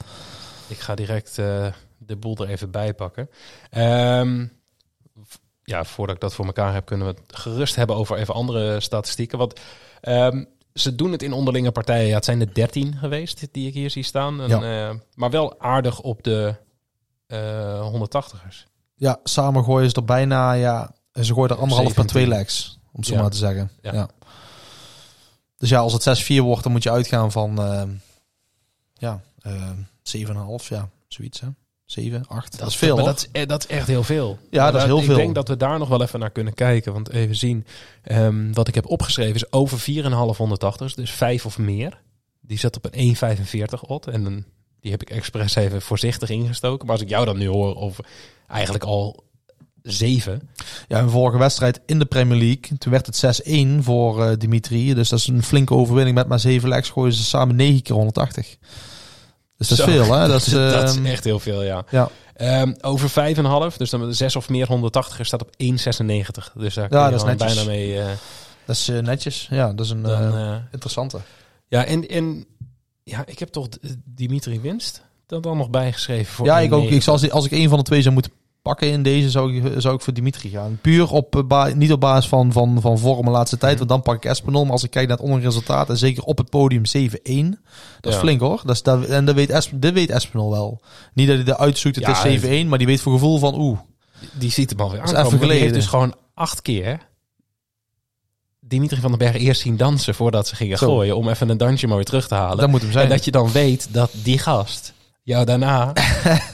[0.67, 1.36] Ik ga direct
[1.97, 3.29] de boel er even bij pakken.
[3.69, 4.45] Ehm,
[5.63, 8.79] ja, voordat ik dat voor elkaar heb, kunnen we het gerust hebben over even andere
[8.79, 9.38] statistieken.
[9.38, 9.60] Want
[10.01, 12.07] ehm, ze doen het in onderlinge partijen.
[12.07, 14.41] Ja, het zijn er 13 geweest die ik hier zie staan.
[14.41, 14.89] En, Ja.
[14.89, 16.55] eh, maar wel aardig op de
[17.27, 18.65] eh 180ers.
[18.95, 22.05] Ja, samen gooien ze er bijna, ja, ze gooien er anderhalf per 17.
[22.07, 23.21] twee legs, om het zo Ja.
[23.21, 23.71] maar te zeggen.
[23.81, 23.93] Ja.
[23.93, 24.09] Ja.
[25.57, 27.83] Dus ja, als het 6-4 wordt, dan moet je uitgaan van, eh,
[28.93, 29.69] ja, eh
[30.01, 31.47] 7,5, ja, zoiets hè.
[31.86, 34.39] 7, 8, dat, is veel maar dat, is, eh, dat is echt heel veel.
[34.50, 35.15] Ja, dat is heel ik veel.
[35.15, 36.93] denk dat we daar nog wel even naar kunnen kijken.
[36.93, 37.65] Want even zien.
[38.04, 40.93] Ehm, wat ik heb opgeschreven is over 4,5 180.
[40.93, 42.02] Dus 5 of meer.
[42.41, 44.08] Die zat op een 1,45 odd.
[44.08, 44.43] En dan,
[44.80, 46.86] die heb ik expres even voorzichtig ingestoken.
[46.86, 48.06] Maar als ik jou dan nu hoor over
[48.48, 49.24] eigenlijk al
[49.84, 50.50] 7.
[50.88, 54.93] Ja, een vorige wedstrijd in de Premier League, toen werd het 6-1 voor eh, Dimitri.
[54.93, 57.96] Dus dat is een flinke overwinning met maar 7 legs, gooien ze samen 9 keer
[57.96, 58.58] 180.
[59.67, 60.04] Dus dat is Zo.
[60.04, 60.28] veel hè.
[60.28, 61.86] Dat is, dat is ehm, echt heel veel, ja.
[61.89, 63.10] Ja, Ehm, over
[63.71, 63.78] 5,5.
[63.78, 66.54] Dus dan 6 of meer 180 staat op 1,96.
[66.56, 67.99] Dus daar kun Ja, je dan bijna mee...
[67.99, 68.06] eh,
[68.65, 69.47] dat is eh, netjes.
[69.49, 71.19] Ja, dat is een dan, eh, interessante.
[71.67, 72.45] Ja, en, en
[73.04, 73.67] ja, ik heb toch
[74.06, 76.84] Dimitri Winst dat dan nog bijgeschreven voor Ja, ik ook.
[76.84, 76.93] 1,90.
[76.93, 78.32] Ik zal, als ik één van de twee zou moeten
[78.63, 80.80] pakken in deze, zou ik, zou ik voor Dimitri gaan.
[80.82, 84.02] Puur op, eh, niet op basis van, van, van vorm de laatste tijd, want dan
[84.02, 84.63] pak ik Espinol.
[84.63, 87.60] Maar als ik kijk naar het onderresultaat, en zeker op het podium 7-1,
[88.02, 88.19] dat is Ja.
[88.19, 88.62] flink hoor.
[88.65, 90.82] Dat is, dat, en dat weet, Esp, dit weet Espinol wel.
[91.13, 93.56] Niet dat hij eruit zoekt, het Ja, is 7-1, maar die weet voor gevoel van
[93.60, 93.80] oeh.
[94.34, 95.19] Die ziet hem alweer aankomen.
[95.26, 95.73] even Die heeft geleden.
[95.80, 96.99] dus gewoon acht keer
[98.60, 100.86] Dimitri van den Berg eerst zien dansen voordat ze gingen Zo.
[100.88, 101.17] gooien.
[101.17, 102.58] Om even een dansje maar weer terug te halen.
[102.58, 103.04] Dat moet hem zijn.
[103.04, 105.93] En dat je dan weet dat die gast jou daarna...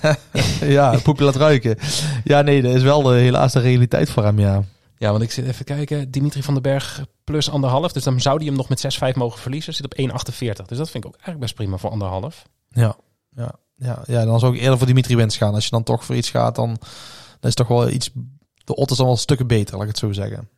[0.62, 1.77] ja, poepje laat ruiken.
[2.23, 4.63] Ja, nee, dat is wel de, helaas de realiteit voor hem, ja.
[4.97, 6.12] Ja, want ik zit even kijken.
[6.12, 7.91] Dimitri van den Berg plus anderhalf.
[7.91, 9.73] Dus dan zou die hem nog met 6-5 mogen verliezen.
[9.73, 10.65] Zit op 1,48.
[10.65, 12.47] Dus dat vind ik ook eigenlijk best prima voor anderhalf.
[12.69, 12.95] Ja,
[13.36, 15.53] ja, ja, ja, dan zou ik eerder voor Dimitri Wens gaan.
[15.53, 16.67] Als je dan toch voor iets gaat, dan,
[17.39, 18.10] dan is toch wel iets...
[18.63, 20.49] De is dan wel stukken beter, laat ik het zo zeggen.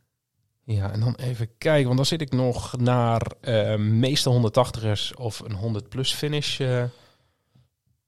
[0.64, 1.84] Ja, en dan even kijken.
[1.84, 6.60] Want dan zit ik nog naar eh meeste 180ers of een 100 plus finish.
[6.60, 6.78] eh.
[6.78, 6.82] Uh,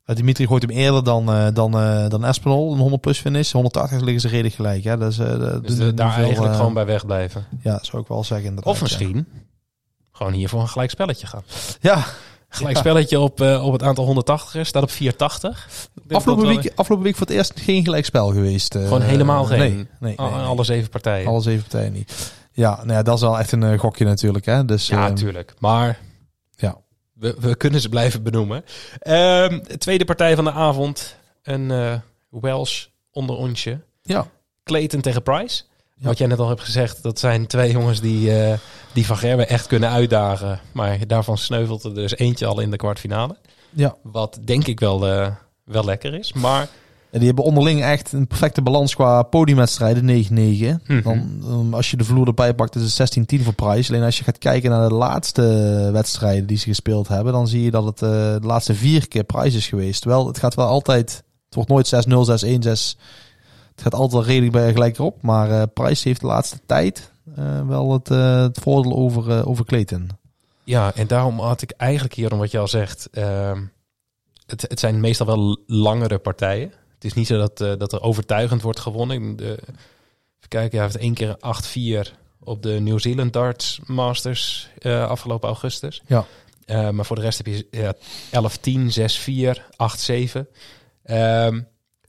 [0.04, 3.52] Dimitri gooit hem eerder dan, eh, dan, eh, dan Espinol, een 100 plus finish.
[3.52, 4.84] 180 liggen ze redelijk gelijk.
[4.84, 4.98] Hè?
[4.98, 5.26] Dus, eh,
[5.62, 7.44] Dus de- niet daar veel, eigenlijk gewoon bij wegblijven.
[7.62, 8.72] Ja, zou ik wel zeggen inderdaad.
[8.74, 9.26] Of misschien
[10.12, 11.42] gewoon hier voor een gelijk spelletje gaan.
[11.80, 12.04] Ja.
[12.48, 12.80] Gelijk Ja.
[12.80, 14.68] spelletje op, op het aantal 180ers.
[14.68, 15.66] Staat op 480.
[15.94, 18.74] Ik denk Afgelopen week, afgelopen week voor het eerst geen gelijk spel geweest.
[18.74, 19.58] Gewoon helemaal geen.
[19.58, 20.40] Nee, nee, nee, Al- nee.
[20.44, 21.26] Alle zeven partijen.
[21.28, 22.32] Alle zeven partijen niet.
[22.52, 24.44] Ja, nou ja, dat is wel echt een gokje natuurlijk.
[24.44, 24.64] Hè?
[24.64, 25.54] Dus, Ja, natuurlijk.
[25.58, 25.98] Maar
[26.56, 26.76] ja.
[27.14, 28.64] We, we kunnen ze blijven benoemen.
[28.98, 31.16] Ehm, de tweede partij van de avond.
[31.42, 31.94] Een eh
[32.30, 33.80] Welsh onderontje.
[34.02, 34.26] ja.
[34.64, 35.62] Clayton tegen Price.
[35.96, 36.06] Ja.
[36.06, 38.58] Wat jij net al hebt gezegd, dat zijn twee jongens die, eh,
[38.92, 40.60] die Van Gerwen echt kunnen uitdagen.
[40.72, 43.36] Maar daarvan sneuvelt er dus eentje al in de kwartfinale.
[43.70, 43.96] ja.
[44.02, 45.30] Wat denk ik wel, eh,
[45.64, 46.32] wel lekker is.
[46.32, 46.68] Maar
[47.18, 50.82] die hebben onderling echt een perfecte balans qua podiumwedstrijden, 9-9.
[50.86, 51.02] Mhm.
[51.02, 53.92] Dan, dan als je de vloer erbij pakt, is het 16-10 voor Price.
[53.92, 55.42] Alleen als je gaat kijken naar de laatste
[55.92, 59.24] wedstrijden die ze gespeeld hebben, dan zie je dat het eh, de laatste vier keer
[59.24, 60.04] Price is geweest.
[60.04, 62.06] Wel, het gaat wel altijd, het wordt nooit
[62.48, 62.98] 6-0, 6-1, 6.
[63.70, 65.22] Het gaat altijd redelijk bij gelijk op.
[65.22, 70.08] Maar eh Price heeft de laatste tijd eh, wel het, het voordeel over, over Clayton.
[70.64, 73.62] ja, en daarom had ik eigenlijk hier, om wat je al zegt, ehm,
[74.46, 76.72] het, het zijn meestal wel langere partijen.
[77.04, 79.36] Het is niet zo dat, eh, dat er overtuigend wordt gewonnen.
[79.36, 85.08] De, even kijken, hij heeft één keer 8-4 op de New Zealand Darts Masters eh,
[85.08, 86.02] afgelopen augustus.
[86.06, 86.26] Ja.
[86.64, 87.94] Eh, maar voor de rest heb je ja,
[88.30, 90.48] 11-10, 6-4, 8-7.
[91.02, 91.60] Ehm,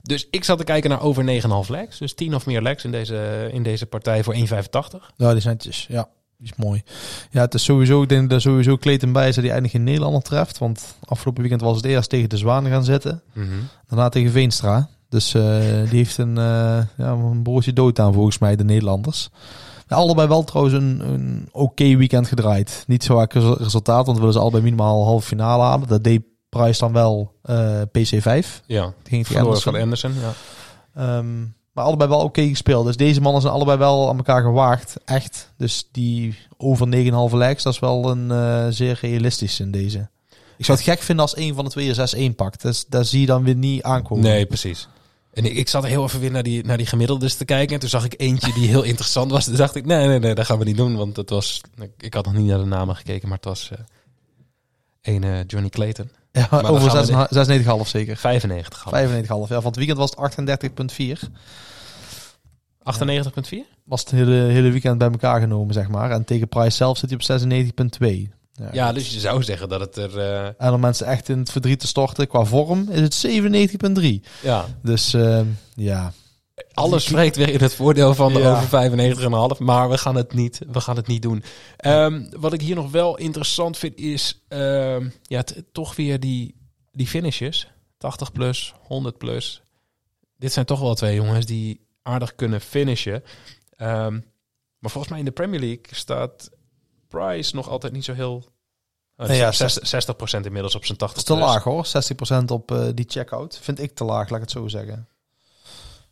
[0.02, 1.98] dus ik zat te kijken naar over 9,5 legs.
[1.98, 5.12] Dus 10 of meer legs in deze, in deze partij voor 1,85.
[5.16, 5.86] Ja, die zijn netjes.
[5.88, 6.08] Ja,
[6.42, 6.82] is mooi.
[7.30, 9.72] Ja, het is sowieso, ik denk dat er sowieso Clayton bij is dat hij eigenlijk
[9.72, 10.58] geen Nederlander treft.
[10.58, 13.22] Want afgelopen weekend was het eerst tegen de Zwanen gaan zitten.
[13.88, 14.88] Daarna tegen Veenstra.
[15.08, 15.42] Dus eh,
[15.90, 19.28] die heeft een, eh, ja, een broertje dood aan volgens mij, de Nederlanders.
[19.88, 22.84] Ja, allebei wel trouwens een, een oké weekend gedraaid.
[22.86, 25.88] Niet zo vaak resu- resultaat, want we willen ze allebei minimaal halve finale halen.
[25.88, 28.46] Dat deed Price dan wel eh, PC5.
[28.66, 29.72] Ja, Die ging tegen verloren Anderson.
[29.72, 30.12] van Anderson.
[30.20, 30.32] Ja.
[30.94, 31.26] Ehm,
[31.76, 32.86] maar allebei wel oké gespeeld.
[32.86, 34.96] Dus deze mannen zijn allebei wel aan elkaar gewaagd.
[35.04, 35.52] Echt.
[35.56, 36.86] Dus die over
[37.30, 40.08] 9,5 legs, dat is wel een eh, zeer realistisch in deze.
[40.56, 42.62] Ik zou het gek vinden als een van de twee er 6-1 pakt.
[42.62, 44.24] Dus daar zie je dan weer niet aankomen.
[44.24, 44.88] Nee, precies.
[45.32, 47.74] En ik, zat heel even weer naar die, naar die gemiddeldes te kijken.
[47.74, 49.44] En toen zag ik eentje die heel interessant was.
[49.44, 50.96] Toen dacht ik, nee, nee, nee, dat gaan we niet doen.
[50.96, 53.70] Want het was, ik, ik had nog niet naar de namen gekeken, maar het was
[53.70, 53.78] eh
[55.14, 56.10] een eh, Johnny Clayton.
[56.36, 58.16] Ja, over gaan we 6,5 zeker.
[58.16, 59.10] 95 gehad.
[59.10, 59.26] 95,5.
[59.26, 60.68] Ja, van het weekend was het
[61.26, 61.28] 38,4.
[62.84, 63.56] 98,4?
[63.84, 66.10] Was het hele, hele weekend bij elkaar genomen, zeg maar.
[66.10, 67.92] En tegen Price zelf zit hij op
[68.28, 68.30] 96,2.
[68.72, 70.18] Ja, dus je zou zeggen dat het er...
[70.18, 73.26] eh, En om mensen echt in het verdriet te storten, qua vorm, is het
[74.00, 74.04] 97,3.
[74.42, 75.40] ja, Dus eh,
[75.74, 76.12] ja,
[76.72, 78.50] alles spreekt weer in het voordeel van de Ja.
[78.56, 79.58] over 95,5.
[79.58, 81.42] Maar we gaan het niet, we gaan het niet doen.
[81.76, 84.44] Ehm, wat ik hier nog wel interessant vind is...
[84.48, 86.54] ehm, ja, toch weer die,
[86.92, 87.68] die finishes.
[87.98, 89.62] 80 plus, 100 plus.
[90.38, 93.22] Dit zijn toch wel twee jongens die aardig kunnen finishen.
[93.76, 94.12] Ehm,
[94.78, 96.50] maar volgens mij in de Premier League staat
[97.08, 98.44] Price nog altijd niet zo heel...
[99.16, 100.04] Oh, Nee, ja, 60,
[100.42, 101.86] 60% inmiddels op zijn 80 dat is te laag hoor.
[102.42, 103.58] 60% op eh, die checkout.
[103.62, 105.08] Vind ik te laag, laat ik het zo zeggen.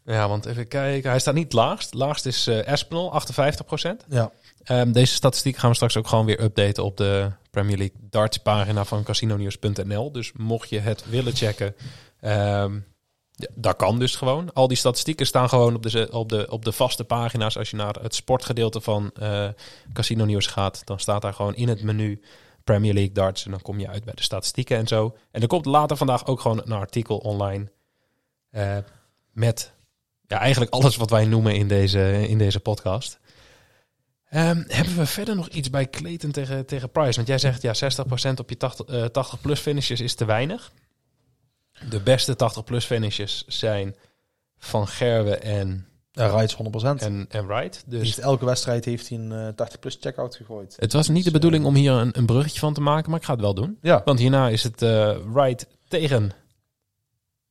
[0.04, 1.10] Ja, want even kijken.
[1.10, 1.94] Hij staat niet laagst.
[1.94, 4.04] Laagst is eh Espinal, 58%.
[4.08, 4.30] Ja.
[4.62, 8.38] Ehm, deze statistiek gaan we straks ook gewoon weer updaten op de Premier League darts
[8.38, 10.12] pagina van casinonews.nl.
[10.12, 11.74] Dus mocht je het willen checken,
[12.20, 12.74] ehm,
[13.30, 14.52] ja, dat kan dus gewoon.
[14.52, 17.58] Al die statistieken staan gewoon op de, op de, op de vaste pagina's.
[17.58, 19.48] Als je naar het sportgedeelte van eh
[19.92, 22.20] Casino Nieuws gaat, dan staat daar gewoon in het menu
[22.64, 23.44] Premier League darts.
[23.44, 25.16] En dan kom je uit bij de statistieken en zo.
[25.30, 27.70] En er komt later vandaag ook gewoon een artikel online
[28.50, 28.76] eh,
[29.32, 29.72] met
[30.26, 33.18] ja, eigenlijk alles wat wij noemen in deze, in deze podcast.
[34.28, 37.14] Ehm, hebben we verder nog iets bij Clayton tegen, tegen Price?
[37.16, 40.72] Want jij zegt ja, 60% op je 80, eh, 80 plus finishes is te weinig.
[41.88, 43.96] De beste 80 plus finishes zijn
[44.58, 47.02] Van Gerwen en, Ja, Wright 100%.
[47.02, 47.82] en, en Wright.
[47.86, 50.76] Dus heeft elke wedstrijd heeft hij een eh, 80-plus checkout gegooid.
[50.78, 53.24] het was niet de bedoeling om hier een, een bruggetje van te maken, maar ik
[53.26, 53.78] ga het wel doen.
[53.80, 54.02] Ja.
[54.04, 56.32] Want hierna is het eh Wright tegen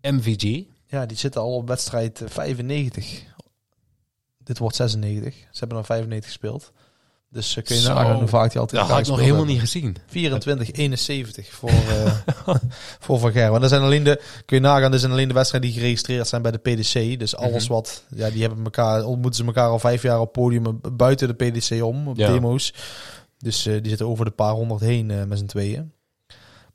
[0.02, 0.64] MVG.
[0.94, 3.24] Ja, die zitten al op wedstrijd eh, 95.
[4.38, 5.34] Dit wordt 96.
[5.36, 6.72] Ze hebben dan 95 gespeeld.
[7.30, 7.94] Dus eh, kun je Zo.
[7.94, 9.54] nagaan hoe vaak die altijd Dat had ik nog helemaal hebben.
[9.54, 9.98] niet gezien.
[10.08, 12.16] 24, 71 voor, eh
[13.00, 13.62] voor Van Gerwen.
[13.62, 16.42] Dat zijn alleen de, kun je nagaan, dat zijn alleen de wedstrijden die geregistreerd zijn
[16.42, 17.20] bij de PDC.
[17.20, 17.74] Dus alles Mhm.
[17.74, 21.34] wat, ja, die hebben elkaar, ontmoeten ze elkaar al vijf jaar op podium buiten de
[21.50, 22.32] PDC om, op Ja.
[22.32, 22.74] demo's.
[23.38, 25.92] Dus eh, die zitten over de paar honderd heen eh, met z'n tweeën.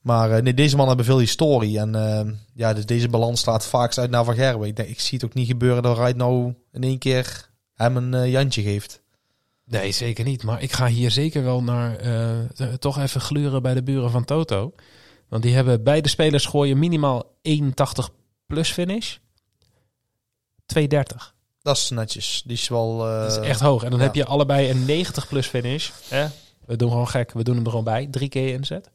[0.09, 1.79] Maar eh, nee, deze mannen hebben veel historie.
[1.79, 4.69] En eh, ja, dus deze balans slaat vaak uit naar Van Gerwen.
[4.69, 7.97] Ik, denk, ik zie het ook niet gebeuren dat Wright nou in één keer hem
[7.97, 9.03] een eh, Jantje geeft.
[9.65, 10.43] Nee, zeker niet.
[10.43, 11.99] Maar ik ga hier zeker wel naar
[12.79, 14.73] toch even gluren bij de buren van Toto.
[15.29, 18.11] Want die hebben beide spelers gooien minimaal 81
[18.47, 19.17] plus finish.
[20.67, 21.35] 230.
[21.63, 22.43] Dat is netjes.
[22.47, 22.99] Die is wel...
[22.99, 23.83] Dat is echt hoog.
[23.83, 24.05] En dan ja.
[24.05, 25.91] heb je allebei een 90 plus finish.
[26.09, 26.27] Hè?
[26.67, 27.33] We doen gewoon gek.
[27.33, 28.07] We doen hem er gewoon bij.
[28.11, 28.91] Drie keer inzet.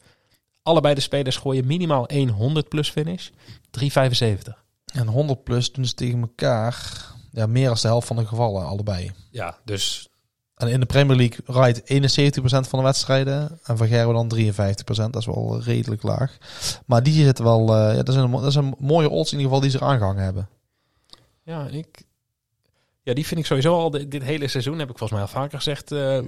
[0.63, 3.29] Allebei de spelers gooien minimaal 100 plus finish.
[3.69, 4.63] 375.
[4.93, 7.05] En 100 plus doen ze tegen elkaar.
[7.31, 9.11] Ja, meer dan de helft van de gevallen, allebei.
[9.31, 10.09] Ja, dus
[10.55, 13.59] En in de Premier League rijdt 71% van de wedstrijden.
[13.63, 15.09] En Van Gerwen dan 53%.
[15.09, 16.37] Dat is wel redelijk laag.
[16.85, 17.75] Maar die zitten wel...
[17.75, 19.77] eh, ja, dat, is een, dat is een mooie odds in ieder geval die ze
[19.85, 20.49] eraan gehangen hebben.
[21.43, 22.03] ja, ik...
[23.03, 25.57] Ja, die vind ik sowieso al dit hele seizoen, heb ik volgens mij al vaker
[25.57, 26.19] gezegd, eh,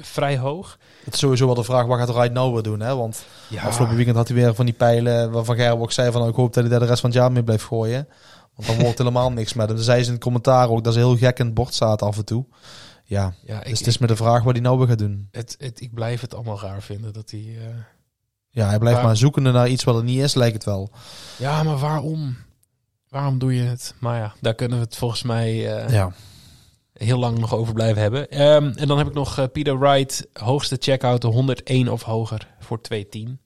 [0.00, 0.78] vrij hoog.
[1.04, 2.80] Het is sowieso wel de vraag, wat gaat Wright nou weer doen?
[2.80, 2.96] Hè?
[2.96, 5.30] Want Ja, afgelopen weekend had hij weer van die pijlen...
[5.30, 6.18] Waar Van Gerwen ook zei van...
[6.20, 8.08] nou, ik hoop dat hij daar de rest van het jaar mee blijft gooien.
[8.54, 9.76] Want dan wordt helemaal niks met hem.
[9.76, 12.02] Dan zei ze in het commentaar ook dat ze heel gek in het bord staat
[12.02, 12.44] af en toe.
[13.04, 15.28] Ja, ja ik, dus het is met de vraag wat hij nou weer gaat doen.
[15.30, 17.40] het, het, ik blijf het allemaal raar vinden dat hij...
[17.58, 17.74] eh,
[18.48, 20.90] Ja, hij blijft Maar- maar zoekende naar iets wat er niet is, lijkt het wel.
[21.36, 22.36] Ja, maar waarom?
[23.08, 23.94] Waarom doe je het?
[24.00, 26.12] Maar ja, daar kunnen we het volgens mij eh, Ja.
[26.92, 28.30] heel lang nog over blijven hebben.
[28.30, 32.48] Ehm, en dan heb ik nog eh, Peter Wright, hoogste checkout, de 101 of hoger
[32.60, 33.40] voor 210.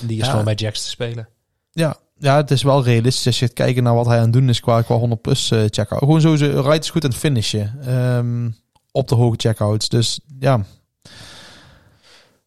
[0.00, 0.30] En Die is Ja.
[0.30, 1.28] gewoon bij Jacks te spelen.
[1.70, 4.32] Ja, ja, het is wel realistisch als je het kijken naar wat hij aan het
[4.32, 5.98] doen is qua, qua 100 plus eh checkout.
[5.98, 7.78] Gewoon sowieso, Wright is goed aan het finishen.
[7.86, 8.50] ehm,
[8.92, 9.88] op de hoge checkouts.
[9.88, 10.64] Dus ja,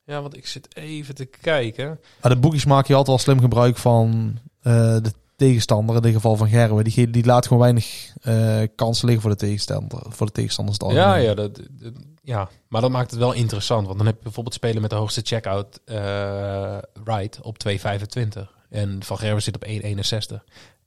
[0.06, 2.00] Ja, want ik zit even te kijken.
[2.22, 5.96] maar de boekjes maken je altijd wel slim gebruik van de tegenstander.
[5.96, 6.84] In dit geval van Gerwe.
[6.84, 10.02] Die, die laat gewoon weinig eh, kansen liggen voor de tegenstander.
[10.10, 10.78] Voor de tegenstanders.
[10.94, 13.86] Ja, ja, dat, dat- ja, maar dat maakt het wel interessant.
[13.86, 18.48] Want dan heb je bijvoorbeeld spelen met de hoogste checkout eh Wright op 2,25.
[18.70, 20.44] En Van Gerwen zit op 1,61.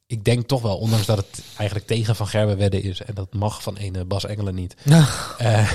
[0.07, 3.03] Ik denk toch wel, ondanks dat het eigenlijk tegen Van Gerwen wedden is...
[3.03, 4.77] en dat mag van ene Bas Engelen niet...
[5.39, 5.71] eh,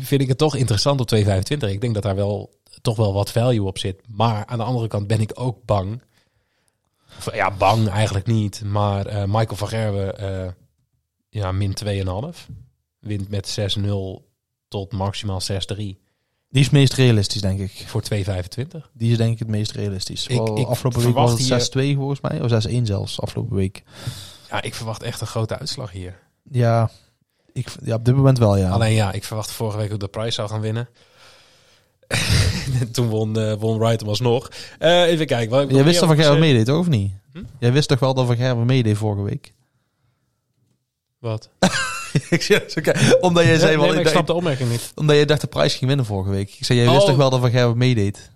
[0.00, 1.24] vind ik het toch interessant op 2,25.
[1.70, 2.50] Ik denk dat daar wel
[2.82, 4.00] toch wel wat value op zit.
[4.08, 6.02] Maar aan de andere kant ben ik ook bang.
[7.32, 8.62] Ja, bang eigenlijk niet.
[8.64, 10.52] Maar eh, Michael van Gerwen, eh,
[11.28, 12.48] ja, min 2,5.
[13.00, 14.24] Wint met 6-0
[14.68, 15.96] tot maximaal 6-3 Die
[16.50, 17.84] is het meest realistisch, denk ik.
[17.86, 18.90] voor 2,25.
[18.92, 20.26] Die is denk ik het meest realistisch.
[20.26, 22.40] Ik- ik afgelopen week was verwacht het 6-2 volgens mij.
[22.42, 23.82] Of 6-1 zelfs, afgelopen week.
[24.50, 26.18] Ja, ik verwacht echt een grote uitslag hier.
[26.50, 26.90] Ja,
[27.52, 28.70] ik, ja op dit moment wel, ja.
[28.70, 30.88] Alleen ja, ik verwachtte vorige week ook dat Price zou gaan winnen.
[32.92, 34.50] Toen won, eh won Wright hem alsnog.
[34.78, 35.50] Eh even kijken.
[35.56, 36.68] Wat, Jij wist toch Van Gerwen meedeed?
[36.68, 37.12] Of niet?
[37.32, 37.42] Hm?
[37.58, 39.52] Jij wist toch wel dat Van Gerwen meedeed vorige week?
[41.18, 41.48] Wat?
[42.30, 44.92] ik zeg, oké, omdat jij zei, nee, wel, maar ik snap de opmerking niet.
[44.94, 46.54] omdat je dacht de prijs ging winnen vorige week.
[46.58, 47.06] Ik zei, jij wist Oh.
[47.08, 48.30] toch wel dat Van Gerwen meedeed?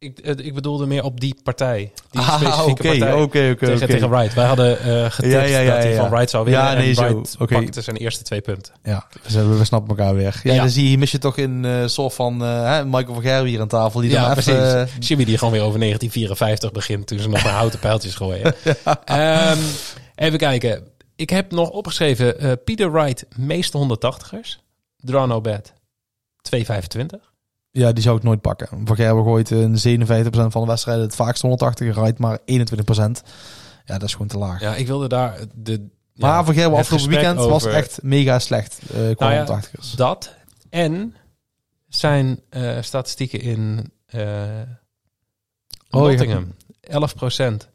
[0.00, 1.92] Ik, eh, ik bedoelde meer op die partij.
[2.10, 3.12] Die Ah, specifieke oké, partij.
[3.12, 4.34] oké, oké, Tegen, tegen Wright.
[4.34, 6.62] Wij hadden eh getipt Ja, ja, ja, dat hij van Wright zou winnen.
[6.62, 6.96] Ja, nee, en.
[6.96, 8.74] Wright pakte zijn eerste twee punten.
[8.82, 10.40] Ja, we, zijn- we snappen elkaar weer.
[10.42, 13.22] Ja, dan zie je, hier mis je toch in eh soort van eh, Michael van
[13.22, 14.00] Gerwen hier aan tafel.
[14.00, 14.52] Die Ja, precies.
[14.52, 14.80] even...
[14.80, 18.54] eh, Jimmy die gewoon weer over 1954 begint toen ze nog maar houten pijltjes gooien.
[19.04, 19.58] Ehm,
[20.14, 20.82] even kijken.
[21.16, 24.58] Ik heb nog opgeschreven eh Peter Wright, meeste 180ers.
[24.96, 25.72] Draw no bet.
[26.56, 27.27] 2,25.
[27.78, 28.68] Ja, die zou ik nooit pakken.
[28.84, 32.44] Van Gerwen gooit in 57% van de wedstrijden het vaakst 180 rijdt maar 21%.
[33.84, 34.60] Ja, dat is gewoon te laag.
[34.60, 35.86] Ja, ik wilde daar de...
[36.14, 39.94] maar ja, het afgelopen weekend was echt mega slecht eh qua Nou ja, 180ers.
[39.96, 40.34] Dat.
[40.70, 41.14] En
[41.88, 43.92] zijn eh, statistieken in
[45.90, 46.54] Oh, je Nottingham.
[47.62, 47.68] 11%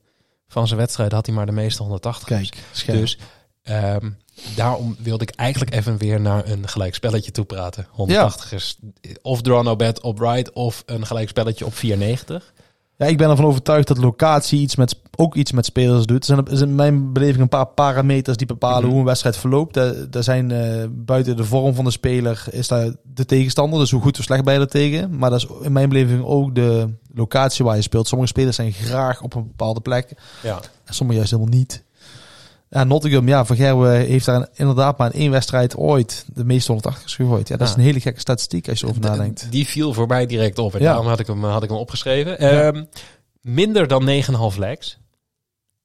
[0.47, 2.27] van zijn wedstrijden had hij maar de meeste 180.
[2.27, 2.97] Kijk, scherp.
[2.97, 3.19] Dus
[3.63, 4.09] ehm,
[4.55, 7.87] daarom wilde ik eigenlijk even weer naar een gelijkspelletje toe praten.
[7.91, 8.77] 180 is
[9.21, 12.53] of draw no bet op right of een gelijkspelletje op 490.
[12.97, 16.19] Ja, ik ben ervan overtuigd dat locatie iets met, ook iets met spelers doet.
[16.19, 18.89] Er zijn, er zijn in mijn beleving een paar parameters die bepalen Mhm.
[18.89, 19.75] hoe een wedstrijd verloopt.
[19.75, 23.79] Er, zijn eh, buiten de vorm van de speler is daar de tegenstander.
[23.79, 25.17] Dus hoe goed of slecht ben je er tegen.
[25.17, 28.07] Maar dat is in mijn beleving ook de locatie waar je speelt.
[28.07, 30.13] Sommige spelers zijn graag op een bepaalde plek.
[30.43, 30.59] Ja.
[30.85, 31.83] En sommige juist helemaal niet.
[32.73, 36.71] Ja, Nottingham, ja, Van Gerwen heeft daar inderdaad maar in één wedstrijd ooit de meeste
[36.71, 37.47] 180 gegooid.
[37.47, 37.79] Ja, dat is Ja.
[37.79, 39.47] een hele gekke statistiek als je erover nadenkt.
[39.51, 40.73] Die viel voor mij direct op.
[40.73, 40.85] En Ja.
[40.85, 42.39] daarom had ik hem, had ik hem opgeschreven.
[42.39, 42.83] Ehm,
[43.41, 44.97] minder dan 9,5 legs.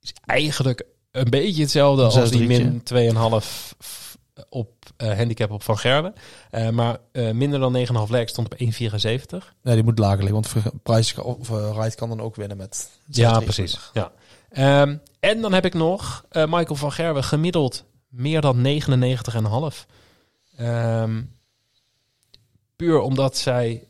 [0.01, 2.64] Is eigenlijk een beetje hetzelfde Een als die 6-3'tje.
[2.64, 3.74] min 2,5
[4.48, 6.12] op eh, handicap op Van Gerwen.
[6.51, 9.55] Eh, maar eh, minder dan 9,5 legs stond op 1,74.
[9.62, 12.88] Nee, die moet lager liggen, want Price of kan dan ook winnen met...
[13.07, 13.44] Ja, 6-3.
[13.44, 13.79] precies.
[13.92, 14.12] Ja.
[14.51, 19.87] Ehm, en dan heb ik nog eh, Michael van Gerwen gemiddeld meer dan 99,5.
[20.57, 21.20] Ehm
[22.78, 23.83] puur omdat zij...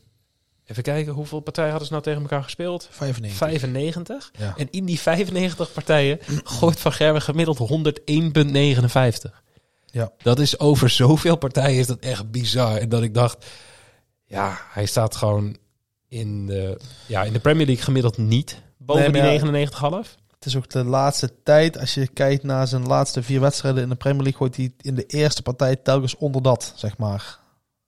[0.65, 2.87] Even kijken, hoeveel partijen hadden ze nou tegen elkaar gespeeld?
[2.91, 3.37] 95.
[3.37, 4.31] 95.
[4.37, 4.53] Ja.
[4.57, 7.57] En in die 95 partijen gooit Van Gerwen gemiddeld
[9.29, 9.31] 101,59.
[9.85, 10.11] Ja.
[10.21, 12.77] Dat is over zoveel partijen is dat echt bizar.
[12.77, 13.45] En dat ik dacht,
[14.25, 15.57] ja, hij staat gewoon
[16.07, 19.73] in de, ja, in de Premier League gemiddeld niet boven Nee, die 99,5.
[20.39, 23.89] Het is ook de laatste tijd, als je kijkt naar zijn laatste vier wedstrijden in
[23.89, 27.37] de Premier League, gooit hij in de eerste partij telkens onder dat, zeg maar.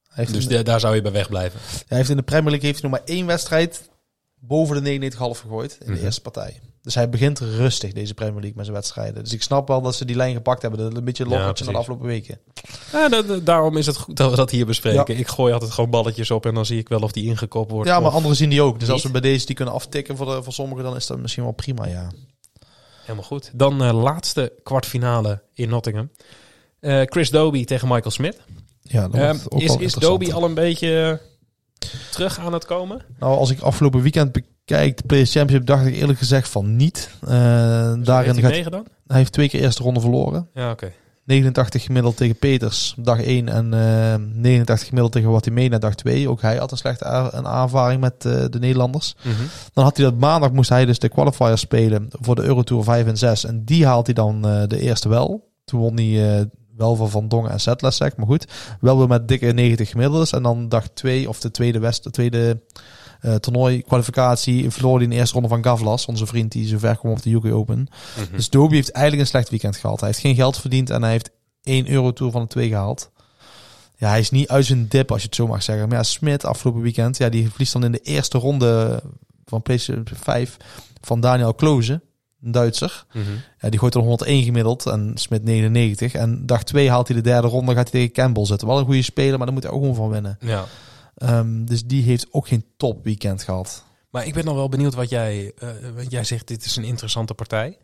[0.07, 1.59] Hij heeft, Dus de- daar zou je bij wegblijven.
[1.87, 3.89] hij heeft in de Premier League heeft hij nog maar één wedstrijd
[4.39, 6.03] boven de 99,5 gegooid in de Mhm.
[6.03, 6.59] eerste partij.
[6.81, 9.23] Dus hij begint rustig, deze Premier League, met zijn wedstrijden.
[9.23, 10.79] Dus ik snap wel dat ze die lijn gepakt hebben.
[10.79, 12.39] Dat is een beetje een Ja, de afgelopen weken.
[12.91, 15.17] Ja, dat- daarom is het goed dat we dat hier bespreken.
[15.17, 17.89] Ik gooi altijd gewoon balletjes op en dan zie ik wel of die ingekopt wordt.
[17.89, 18.79] Ja, maar anderen zien die ook.
[18.79, 21.19] Dus als we bij deze die kunnen aftikken voor, de, voor sommigen, dan is dat
[21.19, 22.11] misschien wel prima, ja.
[23.12, 23.50] Helemaal goed.
[23.54, 26.10] Dan eh, laatste kwartfinale in Nottingham.
[26.80, 28.38] Eh, Chris Doby tegen Michael Smith.
[28.82, 29.93] Ja, dat Ehm, is is.
[29.93, 31.19] Doby al een beetje
[31.82, 33.02] eh, terug aan het komen?
[33.19, 37.10] Nou, als ik afgelopen weekend bekijk, de Players Championship, dacht ik eerlijk gezegd van niet.
[37.21, 38.84] Eh, Dus daarin heeft hij gaat, meegedaan?
[39.08, 40.50] hij heeft twee keer eerste ronde verloren.
[40.54, 40.91] Ja, oké.
[41.23, 46.29] 89 gemiddeld tegen Peters op dag 1 en eh 89 gemiddeld tegen Watimena dag 2.
[46.29, 49.15] Ook hij had een slechte een aanvaring met eh, de Nederlanders.
[49.21, 49.43] Mhm.
[49.73, 53.07] Dan had hij dat maandag moest hij dus de qualifier spelen voor de Eurotour 5
[53.07, 53.45] en 6.
[53.45, 55.49] En die haalt hij dan eh, de eerste wel.
[55.65, 56.45] Toen won hij eh,
[56.77, 58.47] wel van Van Dongen en Zetlesek, maar goed.
[58.79, 60.31] Wel weer met dikke 90 gemiddeldes.
[60.31, 62.62] En dan dag 2 of de tweede, west, de tweede
[63.21, 66.05] eh, toernooi kwalificatie verloor hij in de eerste ronde van Gavlas.
[66.05, 67.88] Onze vriend die zo ver kwam op de UK Open.
[68.17, 68.36] Mhm.
[68.36, 69.99] Dus Doby heeft eigenlijk een slecht weekend gehad.
[69.99, 71.29] Hij heeft geen geld verdiend en hij heeft
[71.63, 73.12] 1 Eurotour van de 2 gehaald.
[73.97, 75.88] Ja, hij is niet uit zijn dip, als je het zo mag zeggen.
[75.88, 79.01] Maar ja, Smit afgelopen weekend, ja, die verliest dan in de eerste ronde
[79.45, 80.57] van PlayStation 5
[81.01, 82.01] van Daniel Kloze,
[82.43, 83.05] een Duitser.
[83.13, 83.25] Mhm.
[83.60, 86.13] Ja, die gooit er 101 gemiddeld en Smit 99.
[86.13, 88.67] En dag 2 haalt hij de derde ronde, gaat hij tegen Campbell zitten.
[88.67, 90.38] Wel een goede speler, maar daar moet hij ook gewoon van winnen.
[90.39, 90.65] Ja.
[91.21, 93.84] Ehm, dus die heeft ook geen top weekend gehad.
[94.10, 95.53] Maar ik ben nog wel benieuwd wat jij...
[95.57, 97.77] eh, want jij zegt, dit is een interessante partij.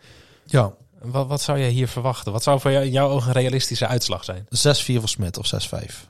[0.45, 2.31] Ja, Wat, wat zou jij hier verwachten?
[2.31, 4.45] Wat zou voor jou, in jouw ogen een realistische uitslag zijn?
[4.45, 6.07] 6-4 voor Smit of 6-5.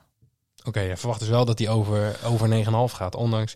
[0.64, 3.16] Oké, je verwacht dus wel dat hij over, over 9,5 gaat.
[3.16, 3.56] Ondanks...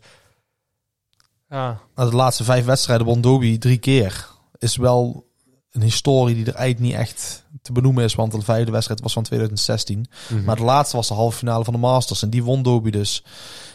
[1.50, 4.28] Ja, Maar de laatste vijf wedstrijden won Doby drie keer.
[4.58, 5.28] Is wel
[5.72, 8.16] een historie die er eigenlijk niet echt te benoemen is.
[8.16, 10.06] Want de vijfde wedstrijd was van 2016.
[10.30, 10.44] Mhm.
[10.44, 12.22] Maar de laatste was de halve finale van de Masters.
[12.22, 13.24] En die won Doby dus.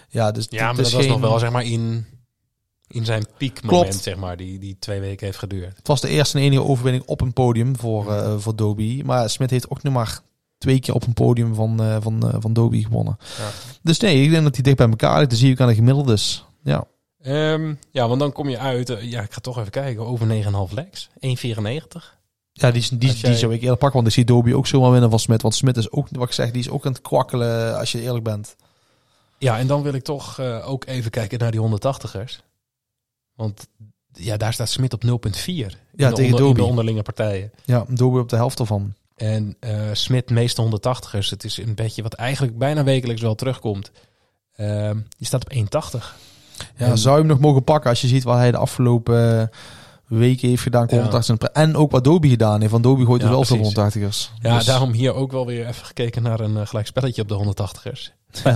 [0.09, 2.07] Ja, dus ja maar dat was nog wel zeg maar in,
[2.89, 4.03] in zijn piekmoment, Klopt.
[4.03, 5.77] zeg maar, die, die twee weken heeft geduurd.
[5.77, 9.03] Het was de eerste en enige overwinning op een podium voor, eh voor Doby.
[9.05, 10.21] Maar Smit heeft ook nog maar
[10.59, 13.17] twee keer op een podium van, eh van, eh, van Doby gewonnen.
[13.39, 13.49] Ja.
[13.83, 15.31] Dus nee, ik denk dat die dicht bij elkaar ligt.
[15.31, 16.45] Dan zie ik aan de gemiddeldes.
[16.63, 16.87] Ja.
[17.23, 18.97] Ehm, ja, want dan kom je uit...
[19.01, 20.07] ja, ik ga toch even kijken.
[20.07, 21.09] Over 9,5 legs.
[21.21, 22.16] 1,94.
[22.59, 24.91] Ja, die, die, jij- die zou ik eerder pakken, want ik zie Doby ook zomaar
[24.91, 25.43] winnen van Smit.
[25.43, 28.01] Want Smit is ook, wat ik zeg, die is ook aan het kwakkelen als je
[28.01, 28.57] eerlijk bent.
[29.39, 32.41] Ja, en dan wil ik toch eh, ook even kijken naar die 180ers.
[33.35, 33.67] Want
[34.13, 35.11] ja, daar staat Smit op 0,4.
[35.97, 37.51] Ja, tegen onder- de onderlinge partijen.
[37.65, 38.95] Ja, Doby op de helft ervan.
[39.17, 41.31] En eh Smit, meeste 180ers.
[41.31, 43.91] Het is een beetje wat eigenlijk bijna wekelijks wel terugkomt.
[44.53, 46.17] Ehm, die staat op 1,80.
[46.77, 49.41] Ja, En- zou je hem nog mogen pakken als je ziet wat hij de afgelopen
[49.41, 49.47] eh,
[50.07, 50.87] weken heeft gedaan.
[50.87, 51.03] qua Ja.
[51.03, 52.73] 180 en ook wat Doby gedaan heeft.
[52.73, 53.75] Want Doby gooit Ja, er wel veel precies.
[53.75, 54.31] 180ers.
[54.43, 57.29] Ja, Dus- daarom hier ook wel weer even gekeken naar een uh, gelijk spelletje op
[57.29, 58.13] de 180ers.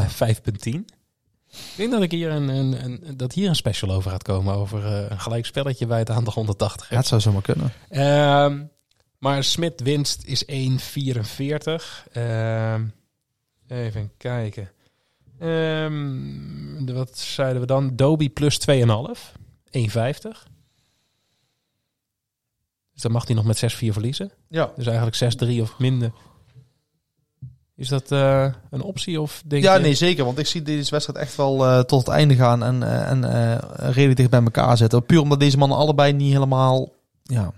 [0.09, 0.85] 5.10.
[1.51, 4.55] Ik denk dat ik hier een, een, een, dat hier een special over gaat komen.
[4.55, 6.89] Over eh, een gelijk spelletje bij het aantal 180ers.
[6.89, 7.73] Ja, het zou zomaar kunnen.
[7.89, 8.63] Ehm,
[9.19, 12.07] maar Smit winst is 1,44.
[12.13, 12.85] Ehm,
[13.69, 14.71] even kijken.
[15.39, 17.97] Ehm, wat zeiden we dan?
[17.97, 19.33] Doby plus 2,5.
[19.71, 20.47] 1,50.
[23.01, 24.31] Dus dan mag hij nog met 6-4 verliezen.
[24.49, 24.73] Ja.
[24.77, 26.13] Dus eigenlijk 6-3 of minder.
[27.77, 29.81] Is dat eh, een optie of denk Ja, je...
[29.81, 30.25] nee, zeker.
[30.25, 33.23] Want ik zie deze wedstrijd echt wel eh, tot het einde gaan en, eh, en
[33.92, 35.07] redelijk dicht bij elkaar zetten.
[35.07, 36.92] Puur omdat deze mannen allebei niet helemaal...
[37.23, 37.53] Ja,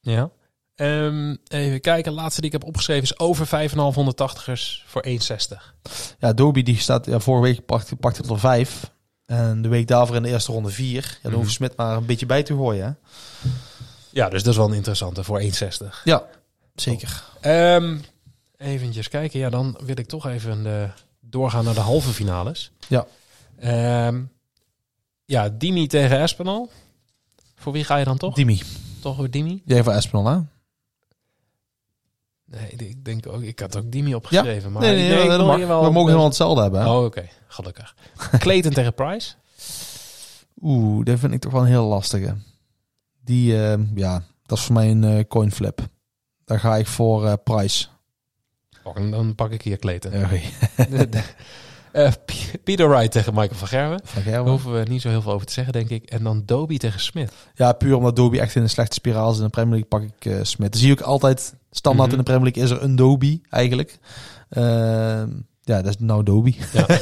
[0.00, 0.30] Ja.
[0.74, 2.12] Ehm, even kijken.
[2.12, 5.74] Laatste die ik heb opgeschreven is over 5,580ers voor 1,60.
[6.18, 7.06] ja Doby die staat...
[7.06, 8.94] Ja, vorige week pakte pakte het er vijf.
[9.26, 11.02] En de week daarvoor in de eerste ronde vier.
[11.02, 11.40] Ja, dan Mhm.
[11.40, 12.84] hoeft Smit maar een beetje bij te gooien.
[12.84, 12.92] Hè?
[14.10, 16.00] Ja, dus dat is wel een interessante voor 1,60.
[16.04, 16.24] Ja,
[16.74, 17.22] zeker.
[17.40, 17.96] Ehm
[18.56, 19.38] eventjes kijken.
[19.38, 22.70] Ja, dan wil ik toch even eh, doorgaan naar de halve finales.
[22.88, 23.06] Ja.
[23.58, 24.22] Ehm,
[25.24, 26.70] ja, Dimi tegen Espinal.
[27.56, 28.34] Voor wie ga je dan toch?
[28.34, 28.62] Dimi.
[29.00, 29.62] Toch weer Dimi?
[29.64, 30.38] Jij van Espinal, hè?
[32.46, 34.72] Nee, ik denk ook, ik had ook Dimi opgeschreven.
[34.72, 35.58] Maar nee, nee, mag.
[35.66, 36.80] wel we mogen helemaal hetzelfde hebben.
[36.80, 36.90] Hè?
[36.90, 37.28] Oh, oké.
[37.46, 37.94] Gelukkig.
[38.38, 39.34] Clayton tegen Price.
[40.62, 42.36] Oeh, dat vind ik toch wel een heel lastige.
[43.24, 45.80] Die, eh, ja, dat is voor mij een eh, coin flip.
[46.44, 47.86] Daar ga ik voor eh Price.
[48.82, 50.12] Oh, dan pak ik hier Clayton.
[50.24, 50.40] Oké.
[52.24, 52.32] P-
[52.64, 54.00] Peter Wright tegen Michael van Gerwen.
[54.04, 54.50] Van Daar Gerwen.
[54.50, 56.04] hoeven we niet zo heel veel over te zeggen, denk ik.
[56.10, 57.32] En dan Dobie tegen Smith.
[57.54, 60.02] Ja, puur omdat Dobie echt in een slechte spiraal is in de Premier League, pak
[60.02, 60.72] ik eh Smith.
[60.72, 62.18] Dan zie ook altijd, standaard Mhm.
[62.18, 63.98] in de Premier League is er een Dobie eigenlijk.
[64.48, 65.28] Ehm,
[65.62, 66.56] ja, dat is nou Dobie.
[66.72, 66.84] Ja.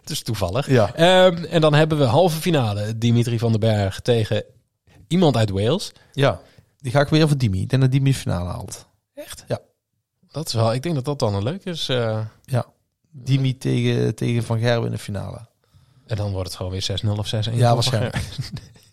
[0.00, 0.70] Het is toevallig.
[0.70, 0.94] Ja.
[0.94, 2.98] Ehm, en dan hebben we halve finale.
[2.98, 4.44] Dimitri van den Berg tegen
[5.08, 5.92] iemand uit Wales.
[6.12, 6.40] ja.
[6.80, 7.60] Die ga ik weer voor Dimi.
[7.60, 8.86] Ik denk dat Dimi de finale haalt.
[9.14, 9.44] Echt?
[9.48, 9.58] Ja.
[10.30, 11.88] Dat is wel, ik denk dat dat dan een leuk is.
[11.88, 12.18] eh.
[13.10, 15.46] Dimi tegen, tegen Van Gerwen in de finale.
[16.06, 17.52] en dan wordt het gewoon weer 6-0 of 6-1.
[17.54, 18.14] Ja, waarschijnlijk.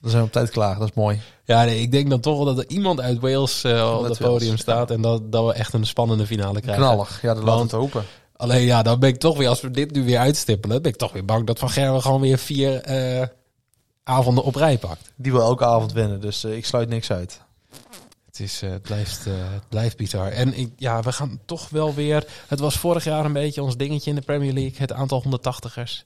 [0.01, 0.79] Dan zijn we op tijd klaar.
[0.79, 1.21] Dat is mooi.
[1.43, 4.17] Ja, nee, ik denk dan toch wel dat er iemand uit Wales eh, op het
[4.17, 4.91] Wales, podium staat.
[4.91, 6.83] En dat, dat we echt een spannende finale krijgen.
[6.83, 7.21] Knallig.
[7.21, 8.03] Ja, dat laten we Want- het hopen.
[8.35, 10.97] Alleen ja, dan ben ik toch weer, als we dit nu weer uitstippelen, ben ik
[10.97, 13.27] toch weer bang dat Van Gerwen gewoon weer vier eh,
[14.03, 15.11] avonden op rij pakt.
[15.15, 17.41] Die wil elke avond winnen, dus eh, ik sluit niks uit.
[18.37, 20.31] Het, is, eh, het, blijft, eh, het blijft bizar.
[20.31, 22.23] En ik, ja, we gaan toch wel weer...
[22.47, 24.77] Het was vorig jaar een beetje ons dingetje in de Premier League.
[24.77, 26.03] Het aantal 180ers.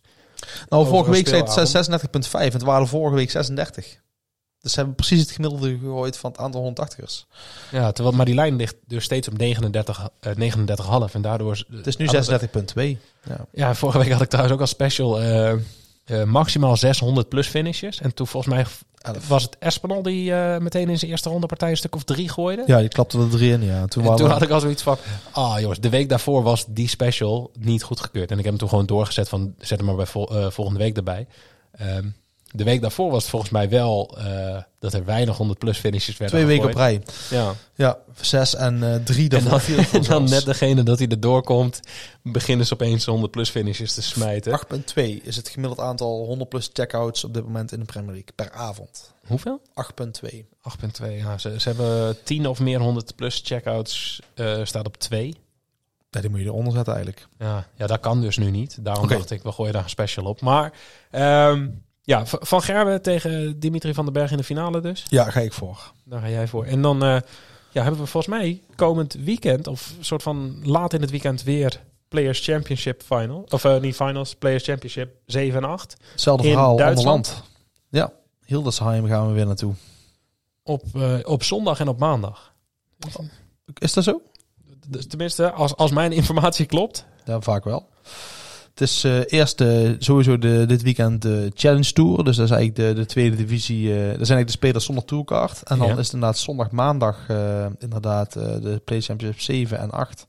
[0.70, 2.28] Nou, vorige week zei het speelavond.
[2.28, 3.86] 36,5 en het waren vorige week 36.
[4.62, 7.26] Dus ze hebben precies het gemiddelde gegooid van het aantal 180ers.
[7.72, 11.14] Ja, terwijl, maar die lijn ligt dus steeds op 39, eh 39,5.
[11.14, 11.52] En daardoor...
[11.52, 12.40] is- Het is nu hadden
[12.74, 12.98] we- 36,2.
[13.24, 13.46] Ja.
[13.52, 15.22] Ja, vorige week had ik trouwens ook als special...
[15.22, 15.54] eh,
[16.10, 18.02] eh, maximaal 600 plus finishes.
[18.02, 18.66] En toen volgens mij
[19.28, 22.30] was het Espinal die eh, meteen in zijn eerste ronde partij een stuk of drie
[22.30, 22.64] gooide.
[22.66, 23.64] ja, die klapte er drie in.
[23.64, 23.86] Ja.
[23.86, 24.98] Toen, En toen we- had ik al zoiets van,
[25.32, 28.32] ah jongens, de week daarvoor was die special niet goedgekeurd.
[28.32, 30.80] En ik heb hem toen gewoon doorgezet van, zet hem maar bij vol- eh, volgende
[30.80, 31.28] week erbij.
[31.72, 32.08] Ehm,
[32.52, 36.18] de week daarvoor was het volgens mij wel eh, dat er weinig 100 plus finishes
[36.18, 37.02] werden twee weken op rij.
[37.30, 37.54] Ja.
[37.76, 39.60] Ja, zes en eh, drie En dan,
[39.92, 41.80] en dan net degene dat hij erdoor komt,
[42.24, 44.60] beginnen ze opeens 100 plus finishes te smijten.
[44.96, 48.34] 8,2 is het gemiddeld aantal 100 plus checkouts op dit moment in de Premier League
[48.36, 49.14] per avond.
[49.28, 49.62] Hoeveel?
[50.32, 50.46] 8,2.
[51.02, 51.18] 8,2.
[51.18, 55.36] Ja, ze, ze hebben 10 of meer 100 plus checkouts, eh staat op 2.
[56.10, 57.28] Ja, die moet je eronder zetten eigenlijk.
[57.40, 58.78] Ja, ja, dat kan dus nu niet.
[58.82, 60.42] Daarom dacht ik, we gooien daar een special op.
[60.42, 60.74] Maar
[61.12, 61.68] ehm,
[62.10, 65.06] ja, Van Gerwen tegen Dimitri van den Berg in de finale dus.
[65.10, 65.92] Ja, ga ik voor.
[66.04, 66.66] Daar ga jij voor.
[66.66, 67.18] En dan eh,
[67.72, 71.82] ja, hebben we volgens mij komend weekend, of soort van laat in het weekend weer
[72.08, 73.46] Players Championship Final.
[73.50, 75.98] Of eh, niet Finals, Players Championship 7 en 8.
[76.12, 77.28] Hetzelfde In verhaal, Duitsland?
[77.28, 77.44] land.
[77.90, 78.12] Ja,
[78.46, 79.74] Hildesheim gaan we weer naartoe.
[80.64, 82.54] Op, eh, op zondag en op maandag.
[83.74, 84.22] Is dat zo?
[84.88, 87.06] Dus tenminste, als, als mijn informatie klopt.
[87.26, 87.88] Ja, vaak wel.
[88.80, 89.64] Het is eh, eerst
[90.00, 92.24] sowieso de, dit weekend de Challenge Tour.
[92.24, 93.88] Dus dat is eigenlijk de, de tweede divisie.
[93.90, 95.64] eh dat zijn eigenlijk de spelers zonder tourkaart.
[95.64, 95.94] En dan Ja.
[95.94, 100.26] is het inderdaad zondag, maandag eh, inderdaad de Play Championship 7 en 8.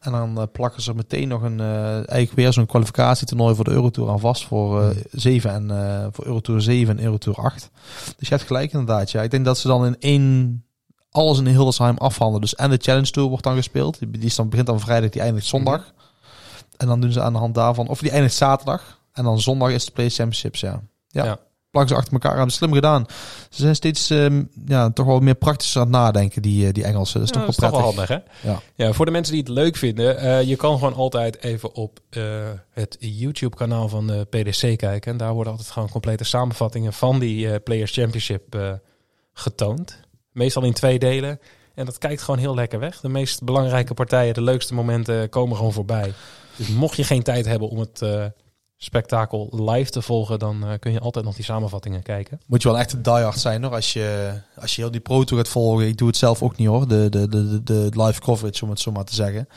[0.00, 4.20] En dan plakken ze meteen nog een, eigenlijk weer zo'n kwalificatietoernooi voor de Eurotour aan
[4.20, 4.44] vast.
[4.44, 5.68] Voor eh 7 en
[6.02, 7.70] voor voor Eurotour 7 en Eurotour 8.
[8.18, 9.10] Dus je hebt gelijk inderdaad.
[9.10, 9.22] Ja.
[9.22, 10.64] Ik denk dat ze dan in één
[11.10, 12.40] alles in Hildesheim afhandelen.
[12.40, 13.98] Dus en de Challenge Tour wordt dan gespeeld.
[13.98, 15.94] Die, die is dan, begint dan vrijdag, die eindigt zondag.
[16.76, 19.00] En dan doen ze aan de hand daarvan, of die eindigt zaterdag.
[19.12, 20.82] En dan zondag is de Play Championships, ja.
[21.08, 21.38] Ja, Ja.
[21.70, 22.50] plakken ze achter elkaar.
[22.50, 23.04] Ze slim gedaan.
[23.50, 26.84] Ze zijn steeds ehm, ja, toch wel meer praktisch aan het nadenken, die, eh, die
[26.84, 27.20] Engelsen.
[27.20, 28.08] Dat is Ja, toch wel prettig.
[28.08, 28.08] handig,
[28.42, 28.48] hè?
[28.50, 28.60] Ja.
[28.74, 31.98] Ja, voor de mensen die het leuk vinden, eh, je kan gewoon altijd even op
[32.10, 32.22] eh,
[32.70, 35.12] het YouTube-kanaal van de PDC kijken.
[35.12, 38.78] En daar worden altijd gewoon complete samenvattingen van die Players Championship
[39.32, 40.00] getoond.
[40.32, 41.40] Meestal in twee delen.
[41.76, 43.00] En dat kijkt gewoon heel lekker weg.
[43.00, 46.12] De meest belangrijke partijen, de leukste momenten komen gewoon voorbij.
[46.56, 48.24] Dus mocht je geen tijd hebben om het eh,
[48.76, 52.40] spektakel live te volgen, dan eh, kun je altijd nog die samenvattingen kijken.
[52.46, 53.74] Moet je wel echt een diehard zijn hoor.
[53.74, 55.86] Als je, als je heel die pro tour gaat volgen.
[55.86, 56.88] Ik doe het zelf ook niet hoor.
[56.88, 59.48] De, de, de, de, de live coverage om het zo maar te zeggen.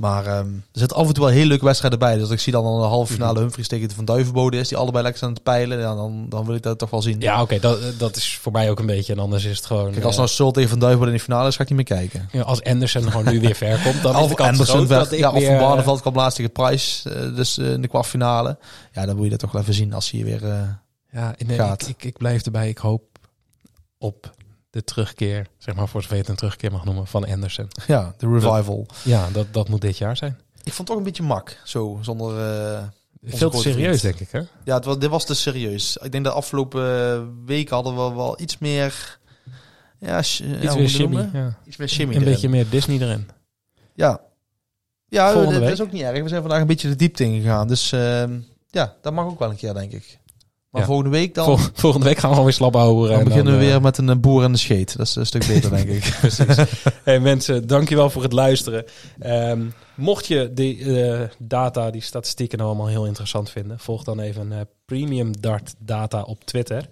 [0.00, 2.16] Maar ehm, er zitten af en toe wel hele leuke wedstrijden bij.
[2.16, 4.68] Dus ik zie dan een halve finale Humphries tegen de Van Duivenbode is.
[4.68, 5.78] Die allebei lekker aan het peilen.
[5.78, 7.20] Ja, dan, dan wil ik dat toch wel zien.
[7.20, 9.12] Ja, oké, dat, dat is voor mij ook een beetje.
[9.12, 9.90] En anders is het gewoon...
[9.92, 11.76] Kijk, als eh, nou Sol tegen Van Duivenbode in de finale is, ga ik niet
[11.88, 12.28] meer kijken.
[12.32, 15.30] Ja, als Anderson gewoon nu weer ver komt, dan is de Of kans Anderson ja,
[15.30, 15.44] of.
[15.44, 17.10] Van eh, Barneveld kwam laatst tegen Price.
[17.10, 18.58] eh, dus in de kwartfinale.
[18.92, 20.44] Ja, dan moet je dat toch wel even zien als hij weer...
[20.44, 20.62] eh,
[21.12, 21.82] Ja, nee, gaat.
[21.82, 22.68] ik, ik, ik blijf erbij.
[22.68, 23.02] Ik hoop
[23.98, 24.30] op
[24.70, 27.68] de terugkeer, zeg maar voor zover je het een terugkeer mag noemen, van Anderson.
[27.86, 28.86] ja, de revival.
[29.04, 30.38] Ja, dat, dat moet dit jaar zijn.
[30.62, 31.60] Ik vond het toch een beetje mak.
[31.64, 32.38] Zo, zonder...
[32.74, 32.82] eh,
[33.24, 34.18] Veel te serieus, vriend.
[34.18, 34.40] denk ik, hè?
[34.64, 35.96] Ja, het was, dit was te serieus.
[35.96, 39.18] Ik denk dat afgelopen week hadden we wel iets meer...
[39.98, 41.30] Ja, ja, Iets weer je shimmy.
[41.32, 41.58] Ja.
[41.66, 42.32] Iets meer shimmy Een erin.
[42.32, 43.28] beetje meer Disney erin.
[43.94, 44.20] Ja.
[45.08, 46.22] Ja, dat is ook niet erg.
[46.22, 47.68] We zijn vandaag een beetje de diepte ingegaan.
[47.68, 48.40] Dus ehm,
[48.70, 50.18] ja, dat mag ook wel een keer, denk ik.
[50.70, 50.86] Maar Ja.
[50.86, 53.08] volgende week dan, Vol- volgende week gaan we gewoon weer slap houden.
[53.10, 54.96] dan en beginnen we eh, weer met een eh, boer en de scheet.
[54.96, 56.16] Dat is een stuk beter, denk ik.
[56.20, 56.56] Precies.
[57.04, 58.84] hey mensen, dankjewel voor het luisteren.
[59.18, 59.62] Ehm,
[59.94, 64.68] mocht je die eh, data, die statistieken nou allemaal heel interessant vinden, volg dan even
[64.84, 66.88] Premium Dart Data op Twitter.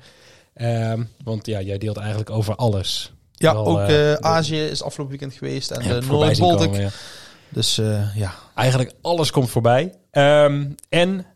[0.55, 3.12] Ehm, want ja, jij deelt eigenlijk over alles.
[3.33, 5.70] Ja, ook Azië is afgelopen weekend geweest.
[5.70, 6.74] En de Noord-Baltic.
[6.74, 6.89] ja.
[7.49, 7.74] Dus
[8.14, 9.95] ja, Eigenlijk alles komt voorbij.
[10.11, 11.26] Ehm, en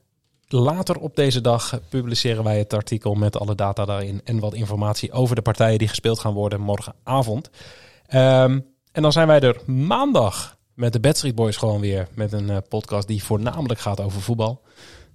[0.52, 5.12] later op deze dag publiceren wij het artikel met alle data daarin en wat informatie
[5.12, 7.50] over de partijen die gespeeld gaan worden morgenavond.
[8.06, 8.60] Ehm,
[8.92, 12.50] en dan zijn wij er maandag met de Bad Street Boys gewoon weer met een
[12.50, 14.62] eh, podcast die voornamelijk gaat over voetbal.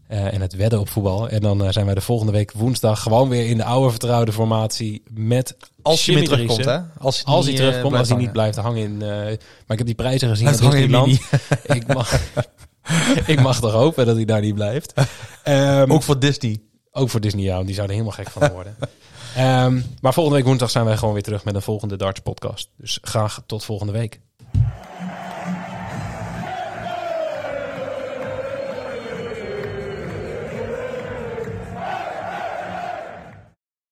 [0.07, 1.29] eh, en het wedden op voetbal.
[1.29, 4.31] En dan eh, zijn wij de volgende week woensdag gewoon weer in de oude vertrouwde
[4.31, 6.79] formatie met als weer terugkomt, hè?
[6.97, 8.97] Als, Als hij niet, terugkomt, als hij niet blijft hangen in...
[8.97, 9.31] maar
[9.67, 11.19] ik heb die prijzen gezien Blijft in Disneyland.
[11.63, 12.19] ik, mag,
[13.33, 14.93] ik mag toch hopen dat hij daar niet blijft.
[15.43, 15.91] Ehm.
[15.91, 16.57] Ook voor Disney.
[16.91, 18.75] ook voor Disney, ja, want die zouden helemaal gek van worden.
[19.35, 22.69] Ehm, maar volgende week woensdag zijn wij gewoon weer terug met een volgende Darts podcast.
[22.77, 24.21] Dus graag tot volgende week.